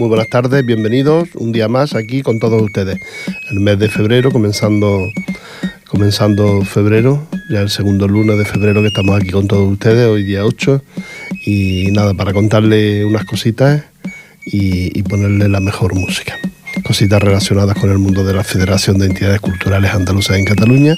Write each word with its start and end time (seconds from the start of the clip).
Muy 0.00 0.08
buenas 0.08 0.30
tardes, 0.30 0.64
bienvenidos 0.64 1.28
un 1.34 1.52
día 1.52 1.68
más 1.68 1.94
aquí 1.94 2.22
con 2.22 2.38
todos 2.38 2.62
ustedes. 2.62 2.98
El 3.50 3.60
mes 3.60 3.78
de 3.78 3.90
febrero, 3.90 4.32
comenzando, 4.32 4.98
comenzando 5.86 6.64
febrero, 6.64 7.28
ya 7.50 7.60
el 7.60 7.68
segundo 7.68 8.08
lunes 8.08 8.38
de 8.38 8.46
febrero 8.46 8.80
que 8.80 8.88
estamos 8.88 9.20
aquí 9.20 9.28
con 9.28 9.46
todos 9.46 9.70
ustedes, 9.70 10.06
hoy 10.06 10.22
día 10.22 10.46
8. 10.46 10.82
Y 11.44 11.88
nada, 11.92 12.14
para 12.14 12.32
contarle 12.32 13.04
unas 13.04 13.26
cositas 13.26 13.84
y, 14.46 15.02
ponerle 15.02 15.50
la 15.50 15.60
mejor 15.60 15.94
música 15.94 16.34
cositas 16.82 17.22
relacionadas 17.22 17.76
con 17.76 17.90
el 17.90 17.98
mundo 17.98 18.24
de 18.24 18.32
la 18.32 18.42
Federación 18.42 18.96
de 18.98 19.06
Entidades 19.06 19.40
Culturales 19.40 19.92
Andaluzas 19.92 20.38
en 20.38 20.46
Cataluña 20.46 20.96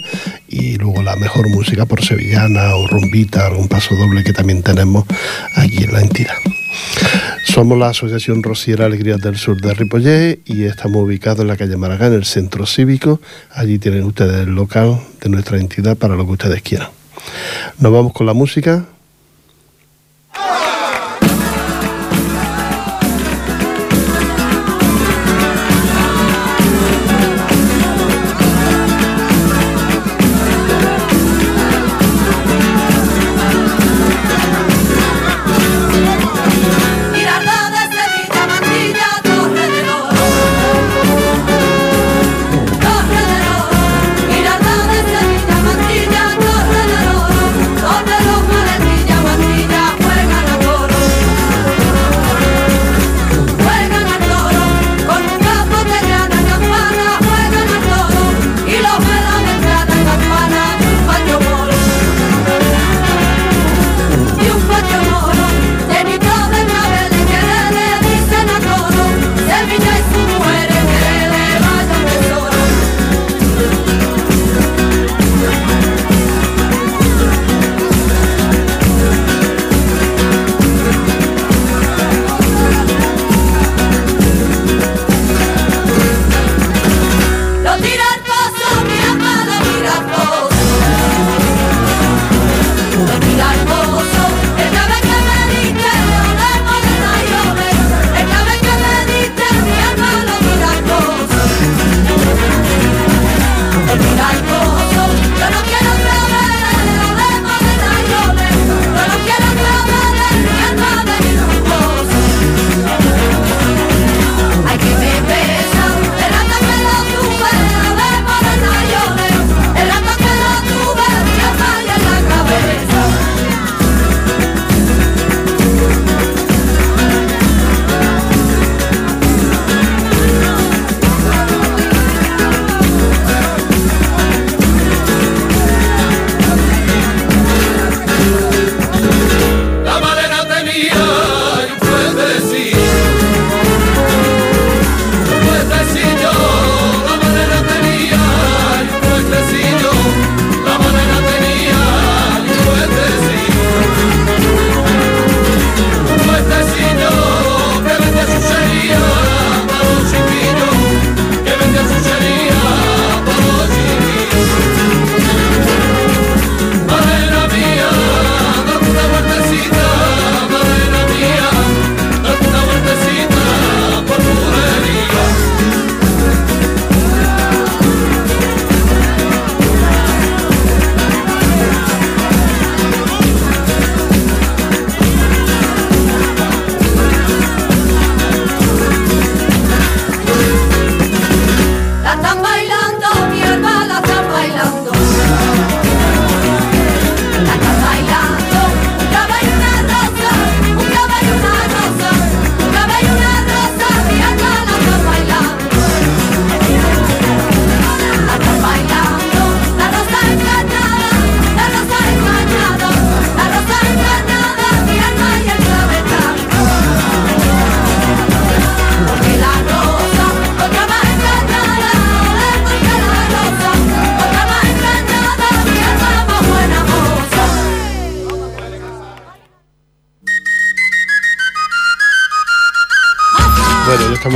y 0.48 0.76
luego 0.76 1.02
la 1.02 1.16
mejor 1.16 1.48
música 1.48 1.86
por 1.86 2.04
sevillana 2.04 2.76
o 2.76 2.86
rumbita, 2.86 3.48
algún 3.48 3.66
paso 3.66 3.96
doble 3.96 4.22
que 4.22 4.32
también 4.32 4.62
tenemos 4.62 5.04
aquí 5.56 5.82
en 5.82 5.92
la 5.92 6.02
entidad. 6.02 6.36
Somos 7.44 7.76
la 7.76 7.88
Asociación 7.88 8.42
Rociera 8.42 8.86
Alegrías 8.86 9.20
del 9.20 9.36
Sur 9.36 9.60
de 9.60 9.74
Ripollet 9.74 10.40
y 10.46 10.64
estamos 10.64 11.02
ubicados 11.02 11.40
en 11.40 11.48
la 11.48 11.56
calle 11.56 11.76
Maragán, 11.76 12.12
en 12.12 12.18
el 12.18 12.24
centro 12.24 12.66
cívico. 12.66 13.20
Allí 13.50 13.78
tienen 13.78 14.04
ustedes 14.04 14.46
el 14.46 14.54
local 14.54 15.00
de 15.20 15.28
nuestra 15.28 15.58
entidad 15.58 15.96
para 15.96 16.14
lo 16.14 16.24
que 16.24 16.32
ustedes 16.32 16.62
quieran. 16.62 16.88
Nos 17.78 17.92
vamos 17.92 18.12
con 18.12 18.26
la 18.26 18.32
música. 18.32 18.86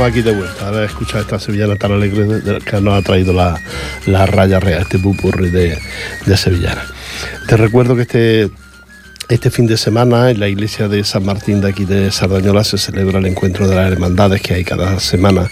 Aquí 0.07 0.21
de 0.21 0.31
vuelta 0.31 0.69
a 0.69 0.85
escuchar 0.85 1.21
esta 1.21 1.39
sevillana 1.39 1.75
tan 1.75 1.91
alegre 1.91 2.41
que 2.63 2.81
nos 2.81 2.93
ha 2.93 3.01
traído 3.01 3.33
la, 3.33 3.59
la 4.05 4.25
raya 4.25 4.59
real, 4.59 4.81
este 4.81 4.99
pupurri 4.99 5.49
de, 5.49 5.77
de 6.25 6.37
sevillana. 6.37 6.83
Te 7.47 7.57
recuerdo 7.57 7.95
que 7.95 8.03
este 8.03 8.49
este 9.29 9.51
fin 9.51 9.67
de 9.67 9.75
semana 9.75 10.31
en 10.31 10.39
la 10.39 10.47
iglesia 10.47 10.87
de 10.87 11.03
San 11.03 11.25
Martín 11.25 11.59
de 11.59 11.67
aquí 11.67 11.83
de 11.83 12.11
Sardañola 12.13 12.63
se 12.63 12.77
celebra 12.77 13.19
el 13.19 13.25
encuentro 13.25 13.67
de 13.67 13.75
las 13.75 13.91
hermandades 13.91 14.41
que 14.41 14.53
hay 14.53 14.63
cada 14.63 15.01
semana 15.01 15.49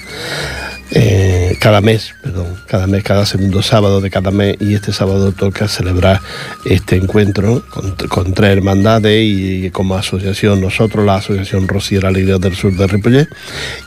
eh, 0.92 1.58
cada 1.60 1.82
mes, 1.82 2.14
perdón, 2.22 2.48
cada 2.68 2.86
mes, 2.86 3.04
cada 3.04 3.26
segundo 3.26 3.62
sábado 3.62 4.02
de 4.02 4.10
cada 4.12 4.32
mes 4.32 4.56
y 4.60 4.76
este 4.76 4.94
sábado 4.94 5.32
toca 5.32 5.68
celebrar 5.68 6.22
este 6.66 6.96
encuentro 6.96 7.64
con, 8.10 8.34
tres 8.34 8.52
hermandades 8.52 9.24
y, 9.24 9.70
como 9.72 9.96
asociación 9.96 10.62
nosotros, 10.62 11.06
la 11.06 11.16
Asociación 11.16 11.68
Rociera 11.68 12.10
Alegría 12.10 12.38
del 12.38 12.56
Sur 12.56 12.76
de 12.76 12.88
Ripollet. 12.88 13.28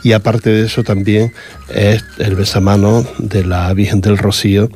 Y 0.02 0.12
aparte 0.12 0.50
de 0.50 0.66
eso 0.66 0.82
también 0.82 1.32
es 1.68 2.04
el 2.18 2.34
besamano 2.34 3.06
de 3.18 3.44
la 3.44 3.72
Virgen 3.74 4.00
del 4.00 4.18
Rocío 4.18 4.70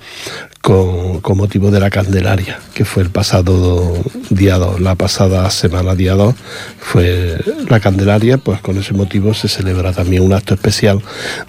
con, 0.62 1.20
motivo 1.36 1.70
de 1.70 1.80
la 1.80 1.90
Candelaria, 1.90 2.58
que 2.72 2.84
fue 2.84 3.02
el 3.02 3.10
pasado 3.10 3.92
día 4.30 4.58
2, 4.58 4.80
la 4.80 4.94
pasada 4.94 5.50
semana 5.50 5.94
día 5.94 6.14
2 6.14 6.34
fue 6.78 7.36
la 7.68 7.80
Candelaria, 7.80 8.38
pues 8.38 8.60
con 8.60 8.78
ese 8.78 8.94
motivo 8.94 9.34
se 9.34 9.48
celebra 9.48 9.92
también 9.92 10.22
un 10.22 10.32
acto 10.32 10.54
especial 10.54 11.02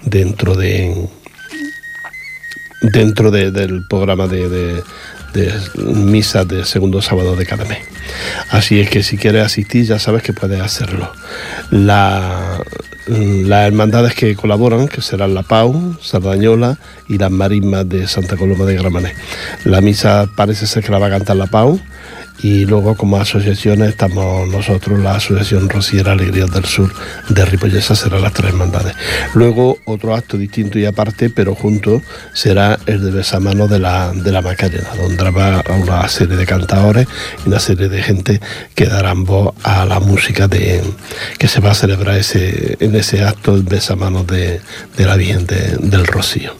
dentro 0.04 0.56
de 0.56 1.08
dentro 2.82 3.30
del 3.30 3.86
programa 3.88 4.26
de, 4.26 4.82
de 5.32 5.52
misa 5.76 6.44
de 6.44 6.64
segundo 6.64 7.00
sábado 7.00 7.36
de 7.36 7.46
cada 7.46 7.64
mes. 7.64 7.78
Así 8.50 8.80
es 8.80 8.90
que 8.90 9.02
si 9.02 9.16
quieres 9.16 9.46
asistir 9.46 9.86
ya 9.86 9.98
sabes 9.98 10.22
que 10.22 10.32
puedes 10.32 10.60
hacerlo. 10.60 11.10
La, 11.70 12.60
las 13.06 13.66
hermandades 13.66 14.14
que 14.14 14.34
colaboran, 14.34 14.88
que 14.88 15.02
serán 15.02 15.34
la 15.34 15.42
PAU, 15.42 15.96
Sardañola 16.00 16.78
y 17.08 17.18
las 17.18 17.30
marismas 17.30 17.88
de 17.88 18.06
Santa 18.06 18.36
Coloma 18.36 18.64
de 18.64 18.76
Gramané. 18.76 19.14
La 19.64 19.80
misa 19.80 20.28
parece 20.34 20.66
ser 20.66 20.82
que 20.82 20.90
la 20.90 20.98
va 20.98 21.08
a 21.08 21.10
cantar 21.10 21.36
la 21.36 21.46
PAU 21.46 21.80
y 22.44 22.66
luego 22.66 22.94
como 22.94 23.16
asociaciones 23.16 23.88
estamos 23.88 24.46
nosotros, 24.48 25.00
la 25.00 25.14
Asociación 25.14 25.66
Rociera 25.66 26.12
Alegrías 26.12 26.50
del 26.50 26.66
Sur 26.66 26.92
de 27.30 27.42
Ripollesa 27.42 27.96
será 27.96 28.18
las 28.18 28.34
tres 28.34 28.50
hermandades. 28.50 28.94
Luego 29.32 29.78
otro 29.86 30.14
acto 30.14 30.36
distinto 30.36 30.78
y 30.78 30.84
aparte, 30.84 31.30
pero 31.30 31.54
junto, 31.54 32.02
será 32.34 32.78
el 32.84 33.02
de 33.02 33.12
besamano 33.12 33.66
de 33.66 33.78
la, 33.78 34.12
de 34.12 34.30
la 34.30 34.42
Macarena, 34.42 34.90
donde 34.94 35.30
va 35.30 35.64
una 35.74 36.06
serie 36.06 36.36
de 36.36 36.44
cantadores 36.44 37.08
y 37.46 37.48
una 37.48 37.60
serie 37.60 37.88
de 37.88 38.02
gente 38.02 38.42
que 38.74 38.84
darán 38.84 39.24
voz 39.24 39.54
a 39.62 39.86
la 39.86 39.98
música 39.98 40.46
de, 40.46 40.82
que 41.38 41.48
se 41.48 41.60
va 41.60 41.70
a 41.70 41.74
celebrar 41.74 42.18
ese, 42.18 42.76
en 42.78 42.94
ese 42.94 43.24
acto 43.24 43.54
el 43.54 43.62
besamano 43.62 44.22
de, 44.22 44.60
de 44.98 45.06
la 45.06 45.16
Virgen 45.16 45.46
del 45.46 46.06
Rocío. 46.06 46.54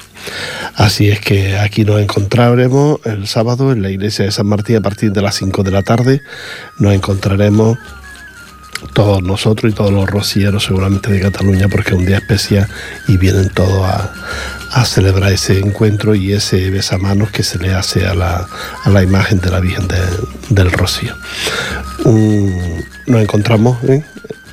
Así 0.74 1.10
es 1.10 1.20
que 1.20 1.58
aquí 1.58 1.84
nos 1.84 2.00
encontraremos 2.00 3.00
el 3.04 3.26
sábado 3.26 3.72
en 3.72 3.82
la 3.82 3.90
iglesia 3.90 4.24
de 4.24 4.32
San 4.32 4.46
Martín 4.46 4.76
a 4.76 4.80
partir 4.80 5.12
de 5.12 5.22
las 5.22 5.36
5 5.36 5.62
de 5.62 5.70
la 5.70 5.82
tarde. 5.82 6.22
Nos 6.78 6.94
encontraremos 6.94 7.78
todos 8.92 9.22
nosotros 9.22 9.72
y 9.72 9.74
todos 9.74 9.92
los 9.92 10.08
rocieros 10.08 10.64
seguramente 10.64 11.10
de 11.10 11.20
Cataluña 11.20 11.68
porque 11.68 11.90
es 11.90 11.96
un 11.96 12.06
día 12.06 12.18
especial 12.18 12.68
y 13.08 13.16
vienen 13.16 13.48
todos 13.50 13.86
a, 13.86 14.12
celebrar 14.84 15.32
ese 15.32 15.60
encuentro 15.60 16.16
y 16.16 16.32
ese 16.32 16.68
besamanos 16.68 17.30
que 17.30 17.44
se 17.44 17.58
le 17.58 17.72
hace 17.72 18.06
a 18.06 18.14
la, 18.14 19.02
imagen 19.02 19.40
de 19.40 19.50
la 19.50 19.60
Virgen 19.60 19.86
del 20.48 20.72
Rocío. 20.72 21.14
nos 22.04 23.22
encontramos 23.22 23.82
¿eh? 23.84 24.04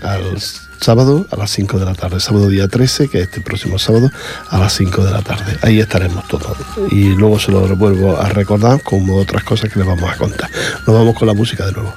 al 0.04 0.38
sábado 0.82 1.28
a 1.30 1.38
las 1.38 1.52
5 1.52 1.80
de 1.80 1.86
la 1.86 1.94
tarde, 1.94 2.20
sábado 2.20 2.50
día 2.50 2.68
13, 2.68 3.08
que 3.08 3.20
es 3.20 3.24
este 3.26 3.40
próximo 3.40 3.78
sábado 3.78 4.10
a 4.50 4.58
las 4.58 4.74
5 4.74 5.06
de 5.06 5.12
la 5.12 5.22
tarde. 5.22 5.58
Ahí 5.62 5.80
estaremos 5.80 6.28
todos. 6.28 6.58
Y 6.90 7.16
luego 7.16 7.40
se 7.40 7.52
lo 7.52 7.62
vuelvo 7.76 8.18
a 8.18 8.30
recordar 8.30 8.82
como 8.82 9.16
otras 9.16 9.44
cosas 9.44 9.72
que 9.72 9.80
les 9.80 9.88
vamos 9.88 10.12
a 10.12 10.18
contar. 10.18 10.50
Nos 10.88 10.96
vamos 10.96 11.16
con 11.16 11.28
la 11.28 11.34
música 11.34 11.66
de 11.66 11.74
nuevo. 11.74 11.94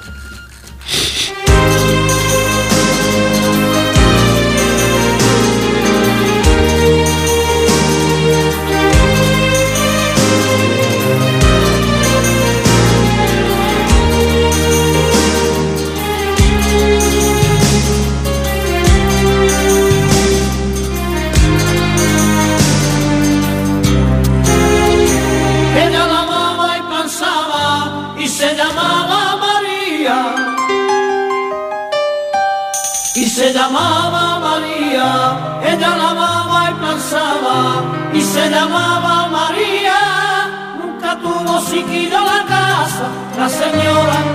La 44.03 44.34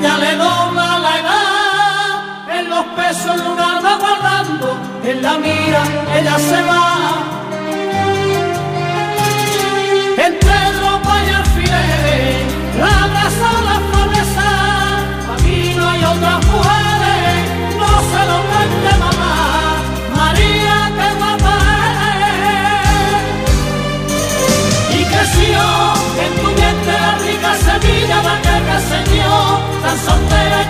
ella 0.00 0.16
le 0.16 0.34
dobla 0.36 0.98
la 0.98 1.18
edad. 1.20 2.58
En 2.58 2.70
los 2.70 2.84
pesos 2.96 3.34
el 3.34 3.44
lugar 3.44 3.84
va 3.84 3.98
guardando, 3.98 4.78
en 5.04 5.22
la 5.22 5.36
mira 5.36 5.82
ella 6.16 6.38
se 6.38 6.62
va. 6.62 7.19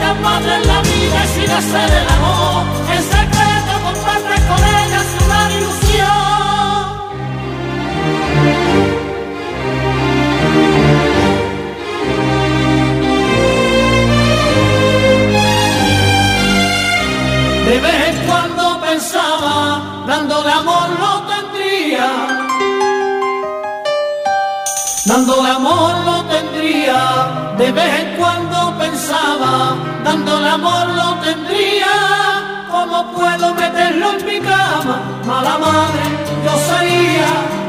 Tan 0.00 0.16
madre 0.22 0.52
en 0.56 0.66
la 0.66 0.80
vida 0.82 1.18
y 1.24 1.28
sin 1.34 1.50
hacer 1.50 1.90
el 2.00 2.08
amor. 2.16 2.64
En 2.94 3.02
secreto 3.16 3.72
compartes 3.86 4.40
con 4.50 4.60
ellas 4.80 5.06
una 5.24 5.40
ilusión. 5.58 6.20
De 17.68 17.76
vez 17.84 17.98
en 18.08 18.16
cuando 18.26 18.80
pensaba, 18.80 20.04
dándole 20.06 20.52
amor 20.52 20.88
lo 21.02 21.12
tendría. 21.32 22.08
Dándole 25.06 25.48
amor 25.48 25.94
lo 26.04 26.16
tendría, 26.24 27.00
de 27.58 27.72
vez 27.72 28.00
en 28.00 28.08
cuando 28.16 28.19
pensaba, 30.00 30.04
dándole 30.04 30.48
amor 30.48 30.88
lo 30.88 31.14
tendría. 31.20 31.86
¿Cómo 32.70 33.12
puedo 33.12 33.54
meterlo 33.54 34.12
en 34.12 34.26
mi 34.26 34.40
cama? 34.40 35.00
Mala 35.26 35.58
madre, 35.58 36.02
yo 36.44 36.56
sería. 36.56 37.59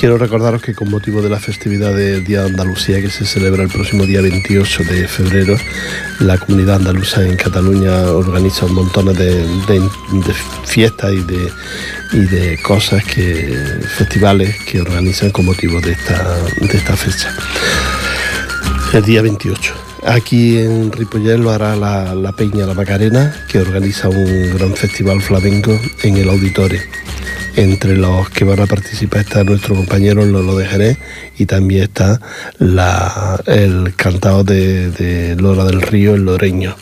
Quiero 0.00 0.16
recordaros 0.16 0.62
que 0.62 0.74
con 0.74 0.90
motivo 0.90 1.20
de 1.20 1.28
la 1.28 1.38
festividad 1.38 1.94
del 1.94 2.24
Día 2.24 2.40
de 2.40 2.46
Andalucía 2.46 3.02
que 3.02 3.10
se 3.10 3.26
celebra 3.26 3.64
el 3.64 3.68
próximo 3.68 4.06
día 4.06 4.22
28 4.22 4.84
de 4.84 5.06
febrero, 5.06 5.58
la 6.20 6.38
comunidad 6.38 6.76
andaluza 6.76 7.22
en 7.22 7.36
Cataluña 7.36 8.10
organiza 8.10 8.64
un 8.64 8.76
montón 8.76 9.12
de, 9.12 9.44
fiestas 10.64 11.12
y 11.12 11.20
de, 12.18 12.58
cosas 12.62 13.04
que 13.04 13.54
festivales 13.98 14.56
que 14.64 14.80
organizan 14.80 15.32
con 15.32 15.44
motivo 15.44 15.78
de 15.82 15.92
esta, 15.92 16.34
de 16.58 16.78
esta 16.78 16.96
fecha. 16.96 17.34
El 18.94 19.04
día 19.04 19.20
28. 19.20 19.74
Aquí 20.06 20.56
en 20.56 20.90
Ripollet 20.92 21.36
lo 21.36 21.50
hará 21.50 21.76
la, 21.76 22.14
la 22.14 22.32
Peña 22.32 22.64
La 22.64 22.72
Macarena, 22.72 23.44
que 23.48 23.58
organiza 23.58 24.08
un 24.08 24.56
gran 24.56 24.74
festival 24.74 25.20
flamenco 25.20 25.78
en 26.02 26.16
el 26.16 26.30
auditorio. 26.30 26.80
Entre 27.60 27.94
los 27.94 28.30
que 28.30 28.44
van 28.46 28.60
a 28.60 28.66
participar 28.66 29.20
está 29.20 29.44
nuestro 29.44 29.74
compañero 29.74 30.24
Lolo 30.24 30.56
de 30.56 30.66
Jerez 30.66 30.96
y 31.36 31.44
también 31.44 31.82
está 31.82 32.18
la- 32.58 33.38
el 33.44 33.92
cantado 33.96 34.44
de, 34.44 34.90
de 34.90 35.36
Lora 35.36 35.64
del 35.64 35.82
Río, 35.82 36.14
el 36.14 36.22
Loreño. 36.24 36.74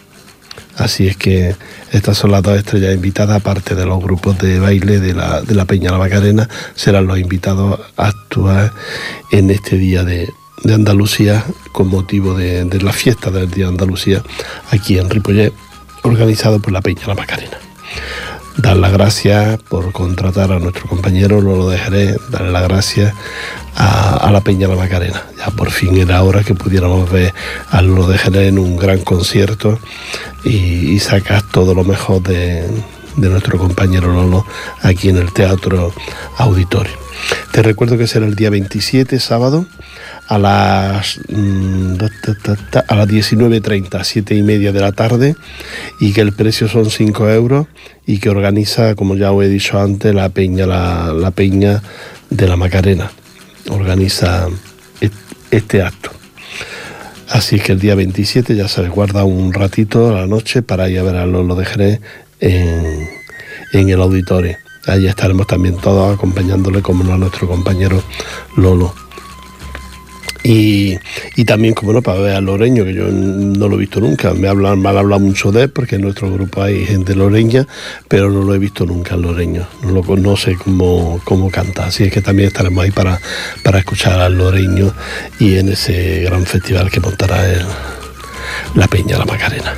Así 0.76 1.08
es 1.08 1.16
que 1.16 1.56
estas 1.90 2.16
son 2.16 2.30
las 2.30 2.44
dos 2.44 2.56
estrellas 2.56 2.94
invitadas, 2.94 3.34
aparte 3.40 3.74
de 3.74 3.84
los 3.86 4.00
grupos 4.00 4.38
de 4.38 4.60
baile 4.60 5.00
de 5.00 5.14
la, 5.14 5.42
de 5.42 5.56
la 5.56 5.64
Peña 5.64 5.90
La 5.90 5.98
Macarena, 5.98 6.48
serán 6.76 7.08
los 7.08 7.18
invitados 7.18 7.80
a 7.96 8.06
actuar 8.06 8.72
en 9.32 9.50
este 9.50 9.76
día 9.78 10.04
de, 10.04 10.28
de 10.62 10.74
Andalucía 10.74 11.44
con 11.72 11.88
motivo 11.88 12.34
de, 12.34 12.64
de 12.66 12.80
la 12.80 12.92
fiesta 12.92 13.32
del 13.32 13.50
Día 13.50 13.64
de 13.64 13.70
Andalucía 13.72 14.22
aquí 14.70 14.96
en 14.96 15.10
Ripollet, 15.10 15.52
organizado 16.04 16.60
por 16.62 16.72
la 16.72 16.82
Peña 16.82 17.02
La 17.08 17.16
Macarena. 17.16 17.58
Dar 18.58 18.76
las 18.76 18.92
gracias 18.92 19.62
por 19.62 19.92
contratar 19.92 20.50
a 20.50 20.58
nuestro 20.58 20.88
compañero 20.88 21.40
Lolo 21.40 21.70
de 21.70 21.78
Jerez, 21.78 22.16
darle 22.28 22.50
las 22.50 22.64
gracias 22.64 23.14
a, 23.76 24.28
la 24.32 24.40
Peña 24.40 24.66
La 24.66 24.74
Macarena. 24.74 25.22
Ya 25.38 25.46
por 25.50 25.70
fin 25.70 25.96
era 25.96 26.22
hora 26.24 26.42
que 26.42 26.54
pudiéramos 26.54 27.08
ver 27.10 27.32
a 27.70 27.80
Lolo 27.82 28.08
de 28.08 28.18
Jerez 28.18 28.48
en 28.48 28.58
un 28.58 28.76
gran 28.76 28.98
concierto 29.02 29.78
y, 30.42 30.90
y 30.90 30.98
sacar 30.98 31.42
todo 31.42 31.72
lo 31.72 31.84
mejor 31.84 32.20
de, 32.22 32.68
de 33.16 33.28
nuestro 33.28 33.58
compañero 33.58 34.12
Lolo 34.12 34.44
aquí 34.82 35.08
en 35.08 35.18
el 35.18 35.32
Teatro 35.32 35.92
Auditorio. 36.36 36.98
Te 37.52 37.62
recuerdo 37.62 37.98
que 37.98 38.06
será 38.06 38.26
el 38.26 38.34
día 38.34 38.50
27, 38.50 39.18
sábado, 39.18 39.66
a 40.28 40.38
las, 40.38 41.18
mm, 41.28 41.94
a 42.86 42.94
las 42.94 43.08
19.30, 43.08 44.04
7 44.04 44.34
y 44.34 44.42
media 44.42 44.72
de 44.72 44.80
la 44.80 44.92
tarde, 44.92 45.34
y 46.00 46.12
que 46.12 46.20
el 46.20 46.32
precio 46.32 46.68
son 46.68 46.90
5 46.90 47.30
euros 47.30 47.66
y 48.06 48.18
que 48.18 48.28
organiza, 48.28 48.94
como 48.94 49.16
ya 49.16 49.32
os 49.32 49.44
he 49.44 49.48
dicho 49.48 49.80
antes, 49.80 50.14
la 50.14 50.28
Peña, 50.28 50.66
la, 50.66 51.12
la 51.14 51.30
Peña 51.30 51.82
de 52.30 52.46
la 52.46 52.56
Macarena. 52.56 53.10
Organiza 53.70 54.48
este 55.50 55.82
acto. 55.82 56.10
Así 57.30 57.60
que 57.60 57.72
el 57.72 57.80
día 57.80 57.94
27 57.94 58.54
ya 58.54 58.68
se 58.68 58.88
guarda 58.88 59.24
un 59.24 59.52
ratito 59.52 60.08
a 60.08 60.20
la 60.20 60.26
noche 60.26 60.62
para 60.62 60.88
ir 60.88 60.98
a 60.98 61.02
ver 61.02 61.16
a 61.16 61.26
Lolo 61.26 61.54
de 61.54 61.64
Jerez 61.64 62.00
en, 62.40 63.08
en 63.72 63.88
el 63.88 64.00
auditorio. 64.00 64.56
Allí 64.86 65.06
estaremos 65.06 65.46
también 65.46 65.76
todos 65.76 66.14
acompañándole 66.14 66.80
como 66.80 67.04
no 67.04 67.12
a 67.14 67.18
nuestro 67.18 67.46
compañero 67.46 68.02
Lolo. 68.56 68.94
Y, 70.44 70.96
y 71.36 71.44
también, 71.44 71.74
como 71.74 71.92
no, 71.92 72.02
para 72.02 72.20
ver 72.20 72.36
a 72.36 72.40
Loreño, 72.40 72.84
que 72.84 72.94
yo 72.94 73.08
no 73.08 73.68
lo 73.68 73.76
he 73.76 73.78
visto 73.78 74.00
nunca. 74.00 74.32
Me, 74.34 74.48
hablan, 74.48 74.86
han 74.86 74.96
hablado 74.96 75.20
mucho 75.20 75.50
de 75.52 75.64
él, 75.64 75.70
porque 75.70 75.96
en 75.96 76.02
nuestro 76.02 76.32
grupo 76.32 76.62
hay 76.62 76.86
gente 76.86 77.14
loreña, 77.14 77.66
pero 78.08 78.30
no 78.30 78.42
lo 78.42 78.54
he 78.54 78.58
visto 78.58 78.86
nunca 78.86 79.16
Loreño. 79.16 79.66
No, 79.82 79.90
lo, 79.90 80.16
no 80.16 80.36
sé 80.36 80.54
cómo, 80.54 81.20
cómo 81.24 81.50
canta. 81.50 81.86
Así 81.86 82.04
es 82.04 82.12
que 82.12 82.22
también 82.22 82.48
estaremos 82.48 82.84
ahí 82.84 82.90
para, 82.90 83.20
para 83.62 83.78
escuchar 83.78 84.20
al 84.20 84.38
Loreño 84.38 84.92
y 85.40 85.56
en 85.56 85.70
ese 85.70 86.22
gran 86.22 86.46
festival 86.46 86.90
que 86.90 87.00
montará 87.00 87.42
la 88.74 88.86
Peña 88.86 89.18
La 89.18 89.24
Macarena. 89.24 89.74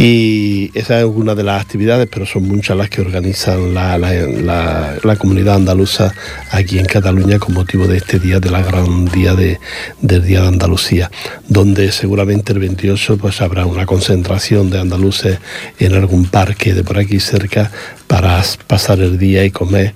Y 0.00 0.70
esa 0.78 1.00
es 1.00 1.06
una 1.06 1.34
de 1.34 1.42
las 1.42 1.60
actividades, 1.60 2.06
pero 2.08 2.24
son 2.24 2.44
muchas 2.46 2.76
las 2.76 2.88
que 2.88 3.00
organizan 3.00 3.74
la, 3.74 3.98
la- 3.98 4.96
la- 5.02 5.16
comunidad 5.16 5.56
andaluza 5.56 6.14
aquí 6.52 6.78
en 6.78 6.86
Cataluña 6.86 7.40
con 7.40 7.52
motivo 7.54 7.88
de 7.88 7.96
este 7.96 8.20
día, 8.20 8.38
de 8.38 8.48
la 8.48 8.62
gran 8.62 9.06
día 9.06 9.34
de, 9.34 9.58
del 10.00 10.24
Día 10.24 10.42
de 10.42 10.46
Andalucía, 10.48 11.10
donde 11.48 11.90
seguramente 11.90 12.52
el 12.52 12.60
28 12.60 13.18
pues 13.18 13.40
habrá 13.40 13.66
una 13.66 13.86
concentración 13.86 14.70
de 14.70 14.78
andaluces 14.78 15.40
en 15.80 15.92
algún 15.94 16.26
parque 16.26 16.74
de 16.74 16.84
por 16.84 16.96
aquí 16.96 17.18
cerca 17.18 17.72
para 18.06 18.40
pasar 18.68 19.00
el 19.00 19.18
día 19.18 19.44
y 19.44 19.50
comer 19.50 19.94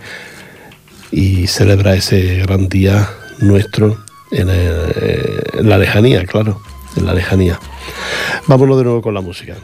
y 1.13 1.47
celebrar 1.47 1.95
ese 1.99 2.39
gran 2.43 2.69
día 2.69 3.09
nuestro 3.39 4.03
en, 4.33 4.49
el- 4.49 5.45
en 5.61 5.69
la 5.69 5.79
lejanía, 5.79 6.25
claro, 6.27 6.61
en 6.97 7.07
la 7.07 7.15
lejanía. 7.15 7.61
Vámonos 8.49 8.79
de 8.79 8.83
nuevo 8.83 9.01
con 9.01 9.15
la 9.15 9.21
música. 9.21 9.55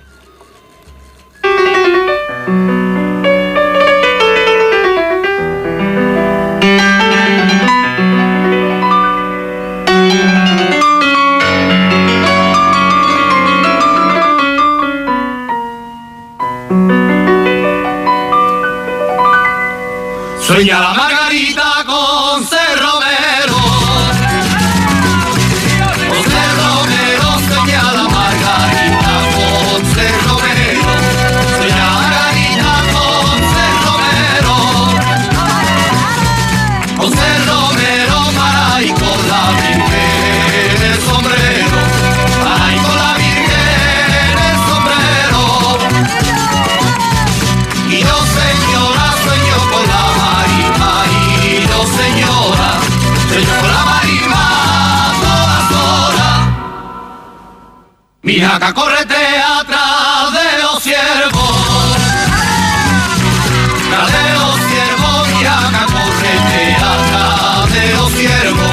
Sueña 20.48 20.80
la 20.80 20.97
Mi 58.38 58.44
jaca 58.44 58.72
correte 58.72 59.16
atrás 59.16 60.32
de 60.32 60.62
los 60.62 60.80
ciervos. 60.80 61.96
Tras 63.90 64.12
de 64.12 64.32
los 64.34 64.54
ciervos 64.68 65.26
mi 65.26 65.44
jaca 65.44 65.86
correte 65.86 66.76
atrás 66.76 67.72
de 67.72 67.94
los 67.94 68.12
gusta 68.12 68.67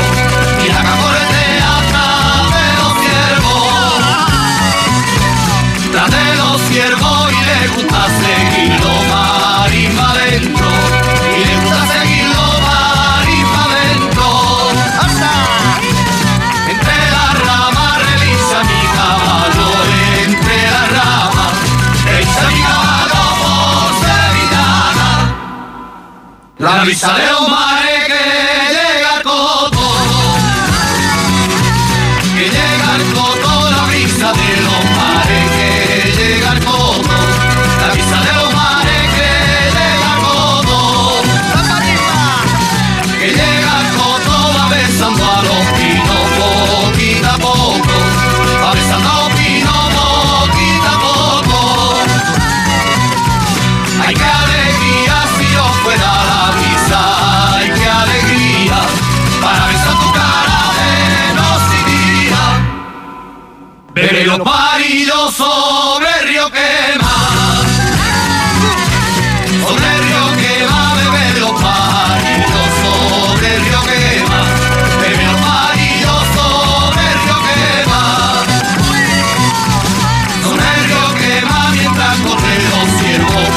La 26.86 27.55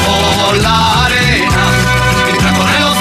por 0.06 0.56
la 0.58 1.04
arena. 1.06 1.64
Mientras 2.26 2.52
corren 2.58 2.80
los 2.80 2.98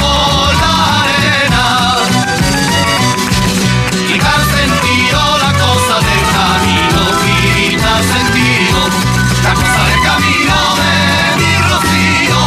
por 0.00 0.52
la 0.62 0.74
arena. 1.02 1.64
Quita 4.08 4.34
sentido 4.56 5.20
la 5.44 5.52
cosa 5.64 5.96
del 6.08 6.22
camino, 6.36 7.00
quita 7.22 7.94
sentido 8.12 8.80
la 9.44 9.52
cosa 9.54 9.80
del 9.90 10.00
camino 10.10 10.56
de 10.80 10.92
mi 11.38 11.52
rocío. 11.70 12.42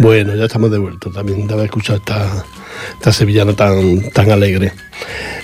Bueno, 0.00 0.34
ya 0.34 0.44
estamos 0.44 0.70
de 0.70 0.78
vuelta 0.78 1.10
también 1.10 1.46
de 1.46 1.54
haber 1.54 1.66
escuchado 1.66 1.98
esta, 1.98 2.44
esta 2.94 3.12
sevillana 3.12 3.54
tan, 3.54 4.10
tan 4.10 4.30
alegre. 4.30 4.72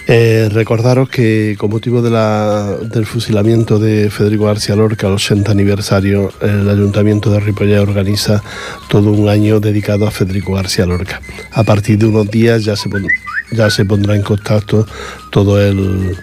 Eh, 0.09 0.49
recordaros 0.51 1.09
que 1.09 1.55
con 1.57 1.71
motivo 1.71 2.03
del 2.03 3.07
fusilamiento 3.07 3.79
de 3.79 4.11
Federico 4.11 4.47
García 4.47 4.75
Lorca, 4.75 5.07
al 5.07 5.15
80 5.15 5.51
aniversario, 5.51 6.33
el 6.41 6.69
Ayuntamiento 6.69 7.31
de 7.31 7.41
Ripollet 7.41 7.79
organiza 7.79 8.43
todo 8.89 9.13
un 9.13 9.29
año 9.29 9.61
dedicado 9.61 10.07
a 10.07 10.11
Federico 10.11 10.55
García 10.55 10.87
Lorca. 10.87 11.21
A 11.53 11.63
partir 11.63 11.99
de 11.99 12.07
unos 12.07 12.29
días 12.31 12.65
ya 12.65 12.75
se, 12.75 12.91
ya 13.53 13.71
se 13.71 13.85
pondrá 13.85 14.17
en 14.17 14.23
contacto 14.23 14.87
todo 15.31 15.61
el 15.61 16.17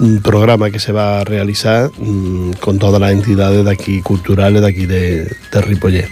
un 0.00 0.22
programa 0.22 0.70
que 0.70 0.78
se 0.78 0.92
va 0.92 1.20
a 1.20 1.24
realizar 1.24 1.90
mm, 1.98 2.52
con 2.54 2.78
todas 2.78 3.00
las 3.00 3.12
entidades 3.12 3.64
de 3.64 3.70
aquí, 3.70 4.00
culturales 4.00 4.62
de 4.62 4.68
aquí 4.68 4.86
de, 4.86 5.36
de. 5.52 6.08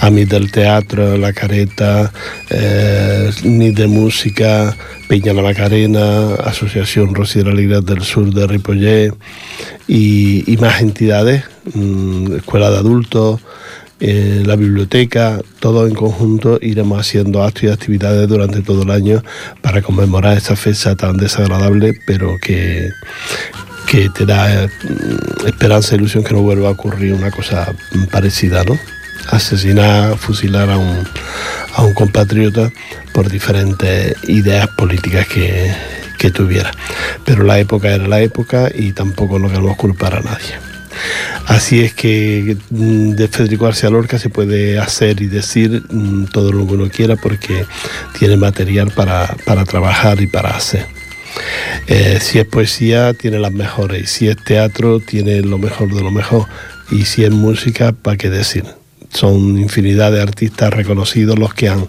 A 0.00 0.10
mí 0.10 0.24
del 0.24 0.50
teatro, 0.50 1.18
La 1.18 1.32
Careta, 1.32 2.10
eh, 2.48 3.30
Nit 3.44 3.76
de 3.76 3.86
Música, 3.86 4.74
Peña 5.08 5.34
La 5.34 5.42
Macarena, 5.42 6.34
Asociación 6.36 7.14
Rociera 7.14 7.50
Alegría 7.50 7.80
del 7.80 8.02
Sur 8.02 8.32
de 8.32 8.46
Ripollet 8.46 9.12
y, 9.86 10.50
y 10.50 10.56
más 10.56 10.80
entidades, 10.80 11.44
mm, 11.74 12.36
Escuela 12.36 12.70
de 12.70 12.78
Adultos, 12.78 13.40
eh, 14.00 14.42
la 14.46 14.54
biblioteca, 14.54 15.40
todo 15.58 15.86
en 15.86 15.94
conjunto 15.94 16.58
iremos 16.62 17.00
haciendo 17.00 17.42
actos 17.42 17.64
y 17.64 17.68
actividades 17.68 18.28
durante 18.28 18.62
todo 18.62 18.82
el 18.82 18.90
año 18.90 19.24
para 19.60 19.82
conmemorar 19.82 20.36
esta 20.36 20.54
fecha 20.54 20.94
tan 20.94 21.16
desagradable, 21.16 21.94
pero 22.06 22.36
que, 22.40 22.90
que 23.88 24.08
te 24.10 24.24
da 24.24 24.64
eh, 24.64 24.68
esperanza 25.46 25.94
e 25.94 25.98
ilusión 25.98 26.22
que 26.22 26.32
no 26.32 26.42
vuelva 26.42 26.68
a 26.68 26.72
ocurrir 26.72 27.12
una 27.12 27.32
cosa 27.32 27.74
parecida, 28.12 28.62
¿no? 28.62 28.78
Asesinar, 29.30 30.16
fusilar 30.16 30.70
a 30.70 30.78
un, 30.78 31.04
a 31.74 31.82
un 31.82 31.92
compatriota 31.92 32.70
por 33.12 33.28
diferentes 33.28 34.14
ideas 34.28 34.68
políticas 34.68 35.26
que, 35.26 35.74
que 36.18 36.30
tuviera. 36.30 36.70
Pero 37.24 37.42
la 37.42 37.58
época 37.58 37.92
era 37.92 38.06
la 38.06 38.20
época 38.20 38.70
y 38.72 38.92
tampoco 38.92 39.40
no 39.40 39.48
queremos 39.48 39.76
culpar 39.76 40.14
a 40.14 40.20
nadie. 40.20 40.67
Así 41.46 41.80
es 41.80 41.94
que 41.94 42.56
mm, 42.70 43.10
de 43.10 43.28
Federico 43.28 43.64
García 43.64 43.90
Lorca 43.90 44.18
se 44.18 44.28
puede 44.28 44.78
hacer 44.78 45.20
y 45.22 45.26
decir 45.26 45.82
mm, 45.90 46.26
todo 46.26 46.52
lo 46.52 46.66
que 46.66 46.74
uno 46.74 46.88
quiera 46.88 47.16
porque 47.16 47.64
tiene 48.18 48.36
material 48.36 48.90
para, 48.90 49.34
para 49.44 49.64
trabajar 49.64 50.20
y 50.20 50.26
para 50.26 50.50
hacer. 50.50 50.86
Eh, 51.86 52.18
si 52.20 52.38
es 52.38 52.46
poesía, 52.46 53.14
tiene 53.14 53.38
las 53.38 53.52
mejores. 53.52 54.10
Si 54.10 54.28
es 54.28 54.36
teatro, 54.36 55.00
tiene 55.00 55.40
lo 55.40 55.58
mejor 55.58 55.94
de 55.94 56.02
lo 56.02 56.10
mejor. 56.10 56.46
Y 56.90 57.04
si 57.04 57.24
es 57.24 57.30
música, 57.30 57.92
¿para 57.92 58.16
qué 58.16 58.30
decir? 58.30 58.64
Son 59.10 59.58
infinidad 59.58 60.12
de 60.12 60.20
artistas 60.20 60.72
reconocidos 60.72 61.38
los 61.38 61.54
que 61.54 61.68
han, 61.68 61.86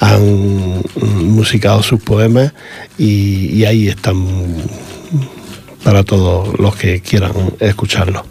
han 0.00 0.84
mm, 0.94 1.24
musicado 1.24 1.82
sus 1.82 2.00
poemas 2.00 2.54
y 2.96 3.64
ahí 3.64 3.88
están 3.88 4.16
para 5.84 6.02
todos 6.02 6.58
los 6.58 6.74
que 6.74 7.00
quieran 7.00 7.32
escucharlo. 7.60 8.24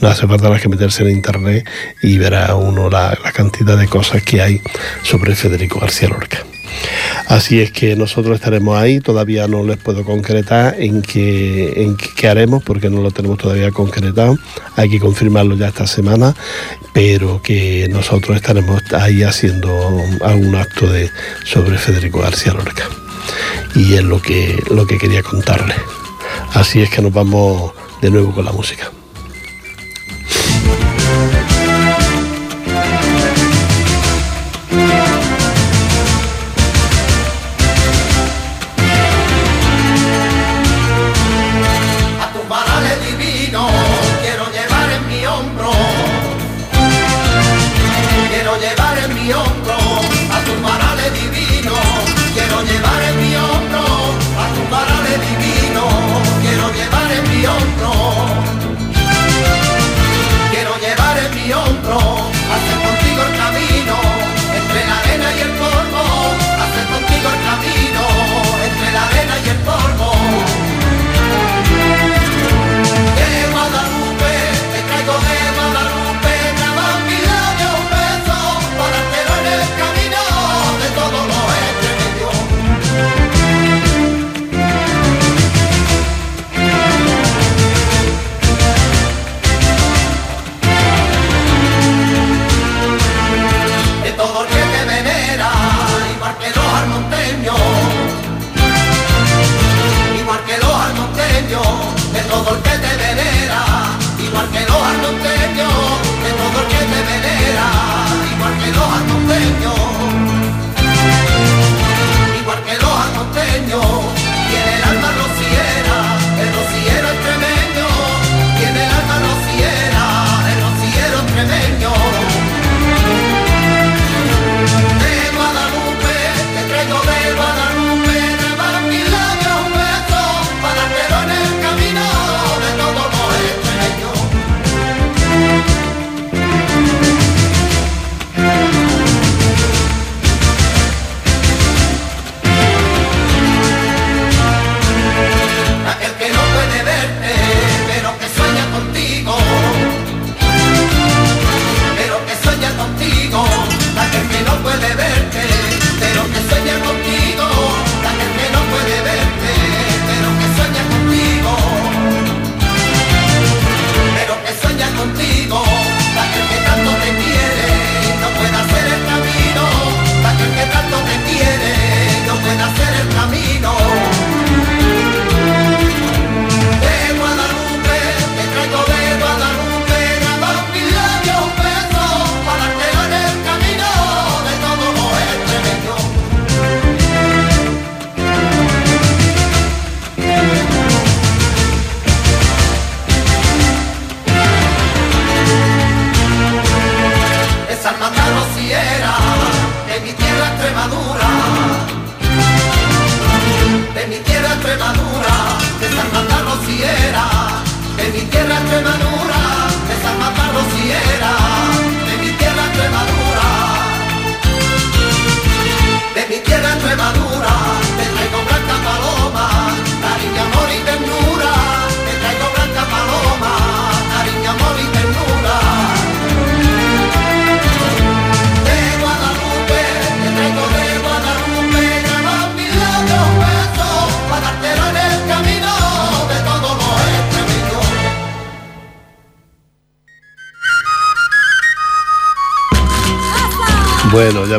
No 0.00 0.08
hace 0.08 0.26
falta 0.26 0.48
más 0.48 0.62
que 0.62 0.68
meterse 0.68 1.02
en 1.02 1.10
internet 1.10 1.68
y 2.02 2.16
verá 2.18 2.54
uno 2.54 2.88
la, 2.88 3.16
cantidad 3.34 3.76
de 3.76 3.86
cosas 3.86 4.22
que 4.22 4.40
hay 4.40 4.60
sobre 5.02 5.34
Federico 5.34 5.80
García 5.80 6.08
Lorca. 6.08 6.38
Así 7.28 7.60
es 7.60 7.70
que 7.70 7.94
nosotros 7.94 8.34
estaremos 8.34 8.76
ahí, 8.76 9.00
todavía 9.00 9.46
no 9.46 9.64
les 9.64 9.76
puedo 9.76 10.04
concretar 10.04 10.76
en 10.78 11.02
qué, 11.02 11.82
en 11.82 11.96
qué 11.96 12.28
haremos 12.28 12.62
porque 12.62 12.90
no 12.90 13.00
lo 13.00 13.10
tenemos 13.10 13.38
todavía 13.38 13.70
concretado, 13.70 14.36
hay 14.76 14.90
que 14.90 14.98
confirmarlo 14.98 15.56
ya 15.56 15.68
esta 15.68 15.86
semana, 15.86 16.34
pero 16.92 17.40
que 17.42 17.88
nosotros 17.90 18.36
estaremos 18.36 18.82
ahí 18.92 19.22
haciendo 19.22 19.72
algún 20.22 20.54
acto 20.56 20.86
de, 20.86 21.10
sobre 21.44 21.78
Federico 21.78 22.20
García 22.20 22.52
Lorca. 22.52 22.88
Y 23.74 23.94
es 23.94 24.04
lo 24.04 24.20
que, 24.20 24.62
lo 24.70 24.86
que 24.86 24.98
quería 24.98 25.22
contarles. 25.22 25.76
Así 26.52 26.82
es 26.82 26.90
que 26.90 27.02
nos 27.02 27.12
vamos 27.12 27.72
de 28.00 28.10
nuevo 28.10 28.32
con 28.32 28.44
la 28.44 28.52
música. 28.52 28.90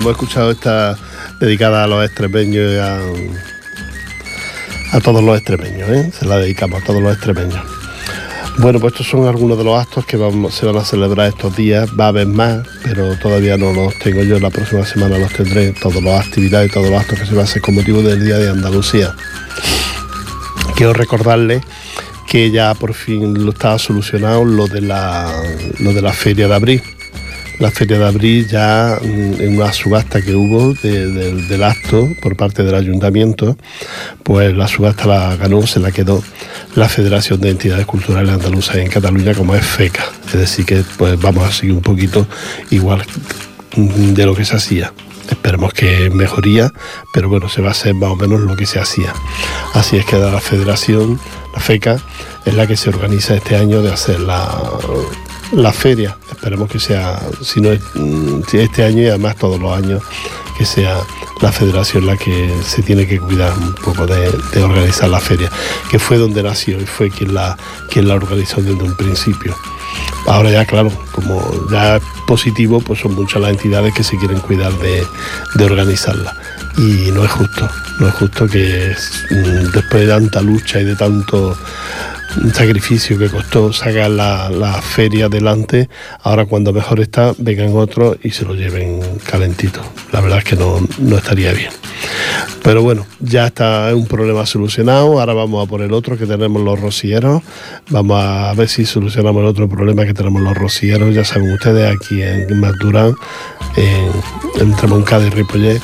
Hemos 0.06 0.22
escuchado 0.22 0.52
esta 0.52 0.96
dedicada 1.40 1.84
a 1.84 1.88
los 1.88 2.06
extremeños 2.06 2.74
y 2.74 2.78
a, 2.78 3.00
a 4.92 5.00
todos 5.02 5.24
los 5.24 5.36
extremeños, 5.36 5.90
¿eh? 5.90 6.12
Se 6.18 6.28
la 6.28 6.38
dedicamos 6.38 6.84
a 6.84 6.86
todos 6.86 7.02
los 7.02 7.12
extremeños. 7.12 7.60
Bueno, 8.60 8.80
pues 8.80 8.94
estos 8.94 9.08
son 9.08 9.28
algunos 9.28 9.58
de 9.58 9.64
los 9.64 9.82
actos 9.82 10.06
que 10.06 10.16
vamos, 10.16 10.54
se 10.54 10.68
van 10.68 10.78
a 10.78 10.86
celebrar 10.86 11.30
estos 11.30 11.56
días. 11.56 11.90
Va 12.00 12.06
a 12.06 12.08
haber 12.10 12.28
más, 12.28 12.68
pero 12.84 13.18
todavía 13.18 13.58
no 13.58 13.74
los 13.74 13.98
tengo 13.98 14.22
yo. 14.22 14.40
La 14.40 14.52
próxima 14.52 14.86
semana 14.86 15.18
los 15.18 15.34
tendré, 15.34 15.72
todas 15.72 16.04
las 16.04 16.28
actividades, 16.28 16.72
todos 16.72 16.88
los 16.88 17.02
actos 17.02 17.20
que 17.20 17.26
se 17.26 17.32
van 17.32 17.42
a 17.42 17.44
hacer 17.46 17.64
con 17.64 17.74
motivo 17.74 18.04
del 18.04 18.24
Día 18.24 18.38
de 18.38 18.50
Andalucía. 18.50 19.16
Quiero 20.76 20.94
recordarles 20.94 21.64
que 22.28 22.52
ya 22.52 22.76
por 22.76 22.94
fin 22.94 23.44
lo 23.44 23.52
estaba 23.52 23.80
solucionado 23.80 24.46
lo 24.46 24.68
de 24.68 24.82
la, 24.82 25.34
lo 25.80 25.94
de 25.94 26.02
la 26.04 26.14
feria 26.14 26.48
de 26.48 26.54
abril. 26.54 26.84
La 27.60 27.72
feria 27.72 27.98
de 28.00 28.06
abril 28.06 28.48
ya 28.48 29.00
mm, 29.02 29.42
en 29.42 29.56
una 29.58 29.72
subasta 29.72 30.22
que 30.22 30.36
hubo 30.36 30.74
de- 30.74 31.08
de- 31.08 31.42
del 31.48 31.64
acto 31.64 32.10
por 32.22 32.36
parte 32.36 32.64
del 32.64 32.76
ayuntamiento, 32.76 33.58
pues 34.24 34.56
la 34.56 34.68
subasta 34.68 35.06
la 35.06 35.36
ganó, 35.38 35.66
se 35.66 35.80
la 35.80 35.92
quedó 35.92 36.22
la 36.76 36.90
Federación 36.90 37.40
de 37.42 37.52
Entidades 37.52 37.86
Culturales 37.86 38.34
Andaluzas 38.34 38.76
en 38.78 38.90
Cataluña 38.90 39.34
como 39.34 39.56
es 39.56 39.66
FECA. 39.66 40.04
Es 40.28 40.34
decir 40.34 40.66
que 40.66 40.84
pues 40.98 41.20
vamos 41.20 41.48
a 41.48 41.52
seguir 41.52 41.74
un 41.76 41.82
poquito 41.82 42.28
igual 42.72 43.04
mm, 43.78 44.14
de 44.14 44.26
lo 44.26 44.36
que 44.36 44.44
se 44.46 44.56
hacía. 44.58 44.92
Esperemos 45.30 45.74
que 45.74 46.10
mejoría, 46.12 46.72
pero 47.14 47.30
bueno, 47.30 47.50
se 47.50 47.62
va 47.62 47.70
a 47.70 47.72
hacer 47.72 47.96
más 47.96 48.12
o 48.12 48.16
menos 48.16 48.42
lo 48.42 48.56
que 48.56 48.66
se 48.68 48.80
hacía. 48.80 49.12
Así 49.74 49.98
es 49.98 50.06
que 50.06 50.18
la 50.18 50.40
federación, 50.40 51.20
la 51.54 51.60
FECA, 51.60 51.98
es 52.46 52.54
la 52.54 52.68
que 52.68 52.78
se 52.78 52.90
organiza 52.90 53.34
este 53.36 53.56
año 53.56 53.82
de 53.82 53.92
hacer 53.92 54.20
la, 54.20 54.46
la 55.52 55.72
feria. 55.72 56.18
Esperemos 56.30 56.70
que 56.70 56.80
sea, 56.80 57.20
si 57.42 57.62
no 57.62 57.72
es 57.72 57.82
mm, 57.94 58.42
este 58.54 58.84
año 58.84 59.04
y 59.04 59.08
además 59.08 59.36
todos 59.38 59.60
los 59.60 59.76
años, 59.76 60.02
que 60.58 60.66
sea 60.66 60.98
la 61.42 61.52
federación 61.52 62.06
la 62.06 62.16
que 62.16 62.54
se 62.64 62.82
tiene 62.82 63.06
que 63.06 63.20
cuidar 63.20 63.54
un 63.58 63.74
poco 63.74 64.06
de, 64.06 64.32
de 64.54 64.64
organizar 64.64 65.10
la 65.10 65.20
feria, 65.20 65.52
que 65.90 66.00
fue 66.00 66.18
donde 66.18 66.42
nació 66.42 66.80
y 66.80 66.86
fue 66.86 67.10
quien 67.10 67.34
la, 67.34 67.58
quien 67.90 68.08
la 68.08 68.16
organizó 68.16 68.62
desde 68.62 68.82
un 68.82 68.96
principio. 68.96 69.56
Ahora 70.28 70.50
ya, 70.50 70.66
claro, 70.66 70.92
como 71.12 71.42
ya 71.70 71.98
es 71.98 72.04
positivo, 72.26 72.80
pues 72.80 73.00
son 73.00 73.14
muchas 73.14 73.42
las 73.42 73.52
entidades 73.52 73.94
que 73.94 74.04
se 74.04 74.18
quieren 74.18 74.40
cuidar 74.40 74.74
de, 74.80 75.06
de 75.54 75.66
organizarla. 75.66 76.36
Y 76.78 77.12
no 77.12 77.24
es 77.24 77.32
justo, 77.32 77.70
no 78.00 78.08
es 78.08 78.14
justo 78.16 78.48
que 78.48 78.96
mm, 79.30 79.72
después 79.72 80.04
de 80.04 80.08
tanta 80.08 80.42
lucha 80.42 80.82
y 80.82 80.86
de 80.86 80.96
tanto 80.96 81.56
sacrificio 82.54 83.18
que 83.18 83.30
costó 83.30 83.72
sacar 83.74 84.10
la, 84.10 84.50
la 84.50 84.82
feria 84.82 85.26
adelante, 85.26 85.90
ahora 86.22 86.46
cuando 86.46 86.74
mejor 86.74 87.00
está, 87.00 87.34
vengan 87.38 87.76
otros 87.76 88.18
y 88.24 88.32
se 88.32 88.46
lo 88.46 88.54
lleven 88.56 89.02
calentito. 89.24 89.82
La 90.12 90.22
verdad 90.22 90.40
es 90.40 90.44
que 90.46 90.56
no, 90.56 90.86
no 91.00 91.18
estaría 91.18 91.52
bien. 91.54 91.72
Pero 92.64 92.82
bueno, 92.82 93.06
ya 93.20 93.48
está 93.48 93.94
un 93.94 94.08
problema 94.08 94.46
solucionado. 94.46 95.20
Ahora 95.20 95.34
vamos 95.34 95.66
a 95.66 95.70
por 95.70 95.82
el 95.82 95.94
otro 95.94 96.18
que 96.18 96.26
tenemos 96.26 96.62
los 96.64 96.80
rocieros. 96.80 97.44
Vamos 97.90 98.24
a 98.24 98.54
ver 98.54 98.68
si 98.68 98.86
solucionamos 98.86 99.42
el 99.42 99.48
otro 99.48 99.70
problema 99.70 100.06
que 100.06 100.14
tenemos 100.14 100.42
los 100.42 100.56
rocieros. 100.58 101.14
Ya 101.14 101.24
saben 101.24 101.52
ustedes, 101.52 101.96
aquí 101.96 102.24
en 102.24 102.60
Maturán, 102.60 103.14
en, 103.76 104.10
entre 104.60 104.88
Moncada 104.88 105.28
y 105.28 105.30
Ripollet, 105.30 105.80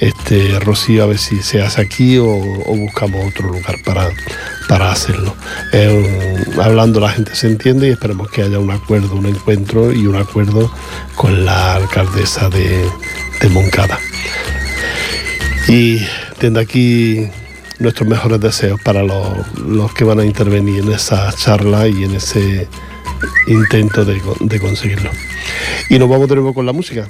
este 0.00 0.58
rocío 0.60 1.04
a 1.04 1.06
ver 1.06 1.18
si 1.18 1.42
se 1.42 1.62
hace 1.62 1.80
aquí 1.80 2.18
o, 2.18 2.26
buscamos 2.26 3.26
otro 3.26 3.48
lugar 3.48 3.76
para, 3.84 4.10
para 4.68 4.92
hacerlo. 4.92 5.34
Eh, 5.72 6.44
hablando 6.62 7.00
la 7.00 7.10
gente 7.10 7.34
se 7.34 7.46
entiende 7.46 7.88
y 7.88 7.90
esperemos 7.90 8.30
que 8.30 8.42
haya 8.42 8.58
un 8.58 8.70
acuerdo, 8.70 9.14
un 9.14 9.26
encuentro 9.26 9.92
y 9.92 10.06
un 10.06 10.16
acuerdo 10.16 10.70
con 11.14 11.44
la 11.44 11.76
alcaldesa 11.76 12.48
de, 12.48 12.88
Moncada. 13.50 14.00
Y 15.68 16.00
desde 16.40 16.58
aquí 16.58 17.28
nuestros 17.78 18.08
mejores 18.08 18.40
deseos 18.40 18.80
para 18.80 19.04
los, 19.04 19.56
los 19.56 19.94
que 19.94 20.02
van 20.02 20.18
a 20.18 20.24
intervenir 20.24 20.82
en 20.82 20.90
esa 20.90 21.32
charla 21.32 21.86
y 21.86 22.02
en 22.02 22.16
ese 22.16 22.66
intento 23.46 24.04
de, 24.04 24.20
de 24.40 24.58
conseguirlo. 24.58 25.10
Y 25.88 25.98
nos 26.00 26.08
vamos 26.08 26.28
de 26.28 26.34
nuevo 26.34 26.54
con 26.54 26.66
la 26.66 26.72
música. 26.72 27.08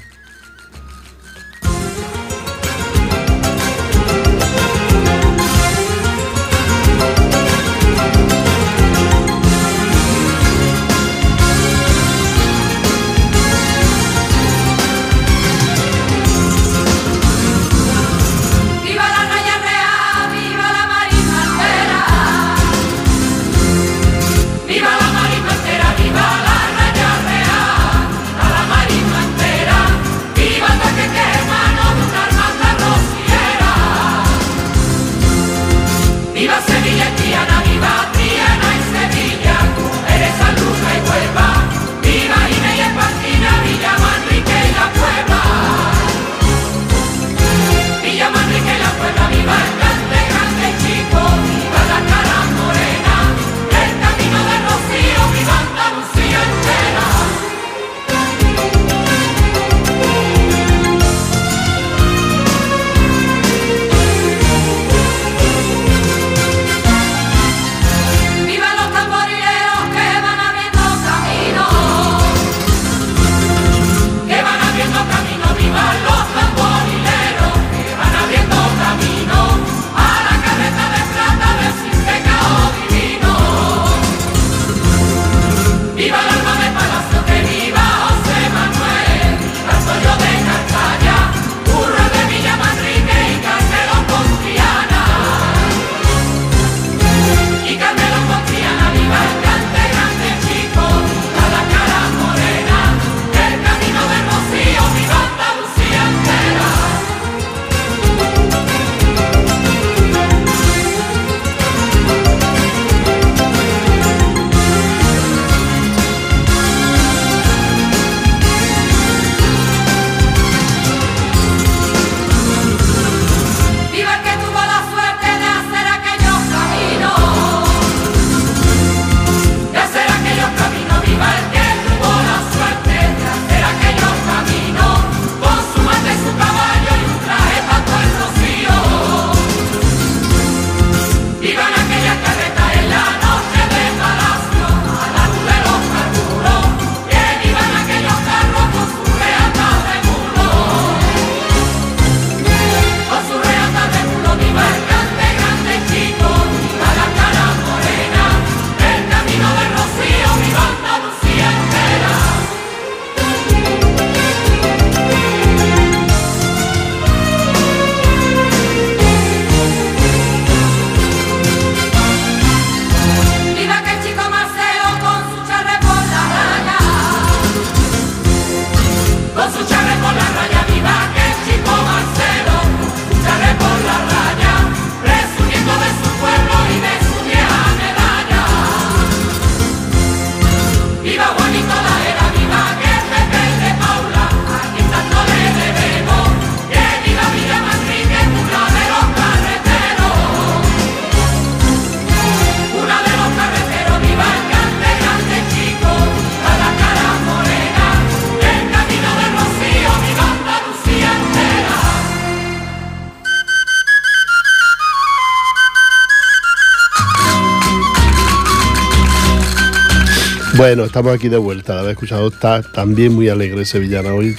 Bueno, 220.67 220.83
estamos 220.87 221.15
aquí 221.15 221.29
de 221.29 221.37
vuelta. 221.37 221.75
De 221.75 221.79
haber 221.79 221.93
escuchado, 221.93 222.27
está 222.27 222.61
también 222.61 223.15
muy 223.15 223.29
alegre 223.29 223.65
Sevillana. 223.65 224.13
Hoy 224.13 224.37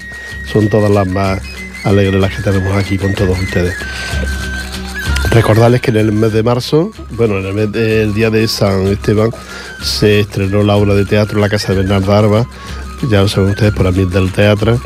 son 0.51 0.67
todas 0.67 0.91
las 0.91 1.07
más 1.07 1.39
alegres 1.85 2.19
las 2.19 2.35
que 2.35 2.43
tenemos 2.43 2.75
aquí 2.75 2.97
con 2.97 3.13
todos 3.13 3.39
ustedes. 3.39 3.73
Recordarles 5.31 5.79
que 5.79 5.91
en 5.91 5.95
el 5.95 6.11
mes 6.11 6.33
de 6.33 6.43
marzo, 6.43 6.91
bueno, 7.11 7.37
en 7.39 7.45
el, 7.45 7.53
mes 7.53 7.71
de- 7.71 8.11
día 8.11 8.29
de 8.29 8.45
San 8.49 8.87
Esteban, 8.87 9.31
se 9.81 10.19
estrenó 10.19 10.63
la 10.63 10.75
obra 10.75 10.95
de 10.95 11.05
teatro 11.05 11.39
la 11.39 11.47
casa 11.47 11.71
de 11.71 11.77
Bernardo 11.79 12.11
Arba, 12.11 12.45
ya 13.09 13.21
lo 13.21 13.29
saben 13.29 13.51
ustedes 13.51 13.71
por 13.71 13.87
ambiente 13.87 14.19
del 14.19 14.33
teatro, 14.33 14.81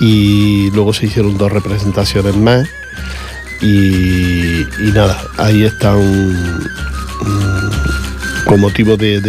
y 0.00 0.70
luego 0.72 0.92
se 0.92 1.06
hicieron 1.06 1.38
dos 1.38 1.50
representaciones 1.50 2.36
más. 2.36 2.68
Y, 3.62 4.60
y 4.60 4.92
nada, 4.92 5.18
ahí 5.38 5.64
están 5.64 5.96
mm, 7.22 7.93
con 8.46 8.60
motivo 8.60 8.96
de, 8.96 9.20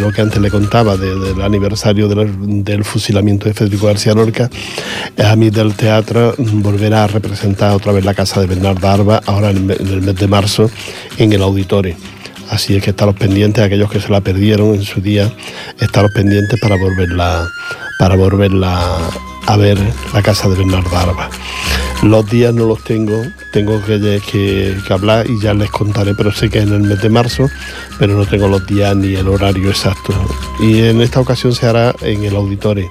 lo 0.00 0.12
que 0.12 0.20
antes 0.22 0.40
le 0.40 0.50
contaba, 0.50 0.96
de- 0.96 1.14
del 1.18 1.42
aniversario 1.42 2.08
del, 2.08 2.84
fusilamiento 2.84 3.46
de 3.48 3.54
Federico 3.54 3.86
García 3.86 4.14
Lorca, 4.14 4.50
a 5.24 5.36
mí 5.36 5.50
del 5.50 5.74
teatro 5.74 6.34
volverá 6.38 7.04
a 7.04 7.06
representar 7.06 7.72
otra 7.74 7.92
vez 7.92 8.04
la 8.04 8.14
casa 8.14 8.40
de 8.40 8.46
Bernardo 8.46 8.88
Arba, 8.88 9.20
ahora 9.26 9.50
en 9.50 9.70
en 9.70 9.88
el 9.88 10.02
mes 10.02 10.16
de 10.16 10.28
marzo, 10.28 10.70
en 11.18 11.32
el 11.32 11.42
auditorio. 11.42 11.96
Así 12.50 12.76
es 12.76 12.82
que 12.82 12.90
estaros 12.90 13.16
pendientes, 13.16 13.62
aquellos 13.64 13.90
que 13.90 14.00
se 14.00 14.08
la 14.10 14.20
perdieron 14.20 14.74
en 14.74 14.82
su 14.84 15.00
día, 15.00 15.32
estaros 15.80 16.12
pendientes 16.14 16.58
para 16.60 16.76
volverla, 16.76 17.48
para 17.98 18.16
volverla 18.16 18.96
a 19.46 19.56
ver 19.56 19.78
la 20.12 20.22
casa 20.22 20.48
de 20.48 20.56
Bernardo 20.56 20.96
Arba. 20.96 21.30
Los 22.02 22.28
días 22.28 22.52
no 22.52 22.66
los 22.66 22.82
tengo, 22.84 23.22
tengo 23.52 23.82
que, 23.84 24.20
que- 24.30 24.76
hablar 24.92 25.28
y 25.28 25.40
ya 25.40 25.54
les 25.54 25.70
contaré, 25.70 26.14
pero 26.14 26.30
sé 26.32 26.50
que 26.50 26.58
es 26.58 26.66
en 26.66 26.74
el 26.74 26.82
mes 26.82 27.00
de 27.00 27.08
marzo, 27.08 27.48
pero 27.98 28.14
no 28.16 28.26
tengo 28.26 28.48
los 28.48 28.66
días 28.66 28.94
ni 28.94 29.14
el 29.14 29.28
horario 29.28 29.70
exacto. 29.70 30.12
Y 30.60 30.82
en 30.82 31.00
esta 31.00 31.20
ocasión 31.20 31.54
se 31.54 31.66
hará 31.66 31.94
en 32.02 32.24
el 32.24 32.36
auditorio, 32.36 32.90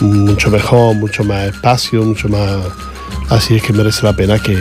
mucho 0.00 0.50
mejor, 0.50 0.94
mucho 0.96 1.24
más 1.24 1.44
espacio, 1.44 2.02
mucho 2.04 2.28
más... 2.28 2.56
Así 3.30 3.56
es 3.56 3.62
que 3.62 3.72
merece 3.72 4.04
la 4.04 4.12
pena 4.14 4.38
que, 4.38 4.54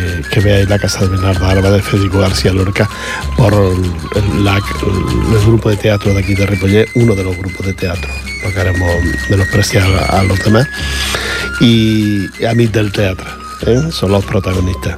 veáis 0.43 0.67
la 0.67 0.79
casa 0.79 1.01
de 1.01 1.09
Bernardo 1.09 1.45
Alba 1.45 1.69
de 1.69 1.81
Federico 1.83 2.19
García 2.19 2.51
Lorca 2.51 2.89
por 3.37 3.53
el 3.53 5.39
grupo 5.45 5.69
de 5.69 5.77
teatro 5.77 6.13
de 6.13 6.19
aquí 6.19 6.33
de 6.33 6.45
Ripollet, 6.47 6.89
uno 6.95 7.13
de 7.13 7.23
los 7.23 7.37
grupos 7.37 7.65
de 7.65 7.73
teatro. 7.73 8.09
No 8.45 8.53
queremos 8.53 8.91
menospreciar 9.29 9.91
a, 9.91 10.19
a 10.19 10.23
los 10.23 10.37
demás. 10.43 10.67
Y 11.59 12.45
a 12.45 12.53
mí 12.53 12.67
del 12.67 12.91
teatro, 12.91 13.25
¿eh? 13.65 13.89
son 13.91 14.11
los 14.11 14.23
protagonistas. 14.23 14.97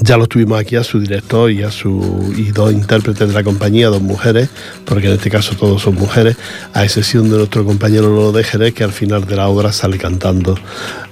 Ya 0.00 0.16
lo 0.16 0.26
tuvimos 0.26 0.60
aquí 0.60 0.76
a 0.76 0.84
su 0.84 1.00
director 1.00 1.50
y 1.50 1.62
a 1.62 1.70
su 1.70 2.32
y 2.36 2.50
dos 2.52 2.72
intérpretes 2.72 3.28
de 3.28 3.34
la 3.34 3.42
compañía, 3.42 3.88
dos 3.88 4.02
mujeres, 4.02 4.48
porque 4.84 5.08
en 5.08 5.14
este 5.14 5.30
caso 5.30 5.56
todos 5.56 5.82
son 5.82 5.94
mujeres, 5.94 6.36
a 6.72 6.84
excepción 6.84 7.30
de 7.30 7.38
nuestro 7.38 7.64
compañero 7.64 8.08
Lolo 8.08 8.32
de 8.32 8.44
Jerez, 8.44 8.74
que 8.74 8.84
al 8.84 8.92
final 8.92 9.24
de 9.24 9.36
la 9.36 9.48
obra 9.48 9.72
sale 9.72 9.98
cantando, 9.98 10.56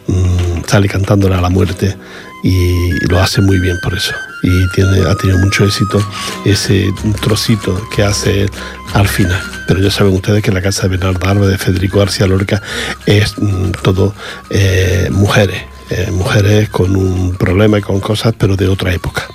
mm, 0.06 0.64
sale 0.66 0.88
cantándole 0.88 1.34
a 1.34 1.40
la 1.40 1.50
muerte 1.50 1.96
y 2.42 2.90
lo 3.08 3.20
hace 3.20 3.40
muy 3.40 3.58
bien 3.58 3.76
por 3.82 3.94
eso. 3.94 4.14
Y 4.42 4.62
ha 5.06 5.14
tenido 5.16 5.38
mucho 5.38 5.64
éxito 5.64 5.98
ese 6.44 6.92
trocito 7.20 7.80
que 7.94 8.02
hace 8.02 8.46
al 8.92 9.08
final. 9.08 9.40
Pero 9.66 9.80
ya 9.80 9.90
saben 9.90 10.14
ustedes 10.14 10.42
que 10.42 10.52
la 10.52 10.62
casa 10.62 10.82
de 10.82 10.96
Bernardo 10.96 11.26
Alba 11.26 11.46
de 11.46 11.58
Federico 11.58 11.98
García 11.98 12.26
Lorca 12.26 12.62
es 13.06 13.38
mm, 13.38 13.70
todo 13.82 14.14
eh, 14.50 15.08
mujeres 15.10 15.62
eh, 15.88 16.10
mujeres 16.10 16.68
con 16.68 16.96
un 16.96 17.36
problema 17.36 17.78
y 17.78 17.80
con 17.80 18.00
cosas, 18.00 18.34
pero 18.36 18.56
de 18.56 18.66
otra 18.66 18.92
época. 18.92 19.28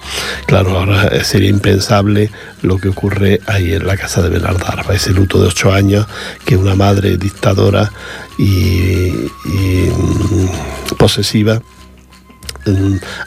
Claro, 0.47 0.77
ahora 0.77 1.07
eh, 1.07 1.23
sería 1.23 1.49
impensable 1.49 2.29
lo 2.61 2.77
que 2.77 2.89
ocurre 2.89 3.39
ahí 3.47 3.71
en 3.71 3.87
la 3.87 3.95
casa 3.95 4.21
de 4.21 4.27
Bernardo 4.27 4.65
Arba, 4.67 4.93
ese 4.93 5.11
luto 5.11 5.41
de 5.41 5.47
ocho 5.47 5.71
años 5.71 6.07
que 6.43 6.57
una 6.57 6.75
madre 6.75 7.15
dictadora 7.15 7.89
y, 8.37 9.13
mm, 9.45 10.95
posesiva 10.97 11.61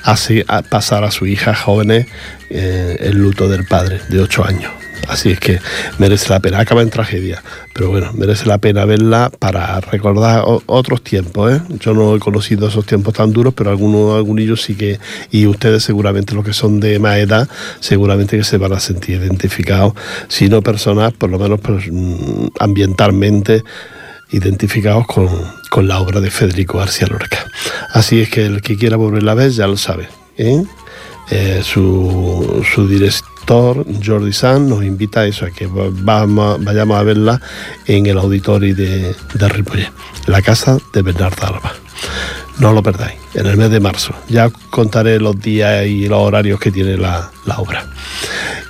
hace 0.03 0.45
a- 0.49 0.63
pasar 0.63 1.05
a 1.05 1.11
su 1.11 1.27
hija 1.27 1.55
jóvenes 1.55 2.07
eh, 2.51 2.97
el 3.01 3.19
luto 3.19 3.49
del 3.49 3.65
padre 3.65 4.01
de 4.09 4.21
ocho 4.21 4.45
años. 4.45 4.73
Así 5.07 5.31
es 5.31 5.39
que 5.39 5.61
merece 5.99 6.31
la 6.31 6.41
pena, 6.41 6.61
acaba 6.61 6.81
en 6.81 6.89
tragedia, 6.89 7.43
pero 7.75 7.91
bueno, 7.91 8.11
merece 8.15 8.47
la 8.47 8.57
pena 8.57 8.87
verla 8.87 9.31
para 9.39 9.79
recordar 9.81 10.43
otros 10.65 11.03
tiempos. 11.05 11.53
¿eh? 11.53 11.61
Yo 11.79 11.93
no 11.93 12.17
he 12.17 12.19
conocido 12.19 12.69
esos 12.69 12.87
tiempos 12.87 13.13
tan 13.13 13.31
duros, 13.31 13.53
pero 13.55 13.69
algunos, 13.69 14.17
algunos 14.17 14.63
sí 14.63 14.75
que, 14.75 14.99
y 15.31 15.47
ustedes 15.47 15.83
seguramente 15.83 16.35
los 16.35 16.43
que 16.43 16.55
son 16.55 16.81
de 16.81 16.99
más 16.99 17.19
edad, 17.19 17.47
seguramente 17.81 18.39
que 18.39 18.45
se 18.45 18.57
van 18.57 18.73
a 18.73 18.81
sentir 18.81 19.21
identificados, 19.21 19.93
si 20.29 20.49
no 20.49 20.63
personas, 20.63 21.13
por 21.13 21.29
lo 21.29 21.39
menos 21.39 21.61
pues, 21.61 21.85
mm, 21.91 22.47
ambientalmente 22.59 23.63
identificados 24.31 25.07
con, 25.07 25.29
con 25.75 25.89
la 25.89 25.99
obra 25.99 26.21
de 26.21 26.31
Federico 26.31 26.79
García 26.79 27.09
Lorca. 27.09 27.51
Así 27.91 28.21
es 28.21 28.31
que 28.31 28.47
el 28.47 28.63
que 28.63 28.77
quiera 28.77 28.97
volverla 28.97 29.33
a 29.33 29.35
ver 29.35 29.51
ya 29.51 29.67
lo 29.67 29.77
sabe. 29.77 30.09
¿eh? 30.39 30.63
Eh, 31.33 31.63
su, 31.65 32.65
su 32.73 32.87
director, 32.87 33.85
Jordi 34.07 34.33
Sanz, 34.33 34.69
nos 34.69 34.85
invita 34.85 35.23
a 35.23 35.27
eso, 35.27 35.47
a 35.47 35.51
que 35.51 35.67
vayamos 35.67 36.97
a 36.97 37.03
verla 37.03 37.41
en 37.87 38.07
el 38.07 38.19
auditorio 38.19 38.73
de, 38.73 39.17
de 39.35 39.89
la 40.29 40.43
casa 40.43 40.79
de 40.93 41.03
Bernardo 41.03 41.45
Alba. 41.45 41.73
No 42.61 42.73
lo 42.73 42.81
perdáis, 42.81 43.19
en 43.35 43.47
el 43.47 43.57
mes 43.57 43.73
de 43.73 43.81
marzo. 43.81 44.15
Ya 44.29 44.51
contaré 44.71 45.19
los 45.19 45.41
días 45.41 45.89
y 45.89 46.07
los 46.07 46.21
horarios 46.21 46.61
que 46.61 46.71
tiene 46.71 46.97
la, 46.97 47.33
la 47.47 47.59
obra. 47.59 47.85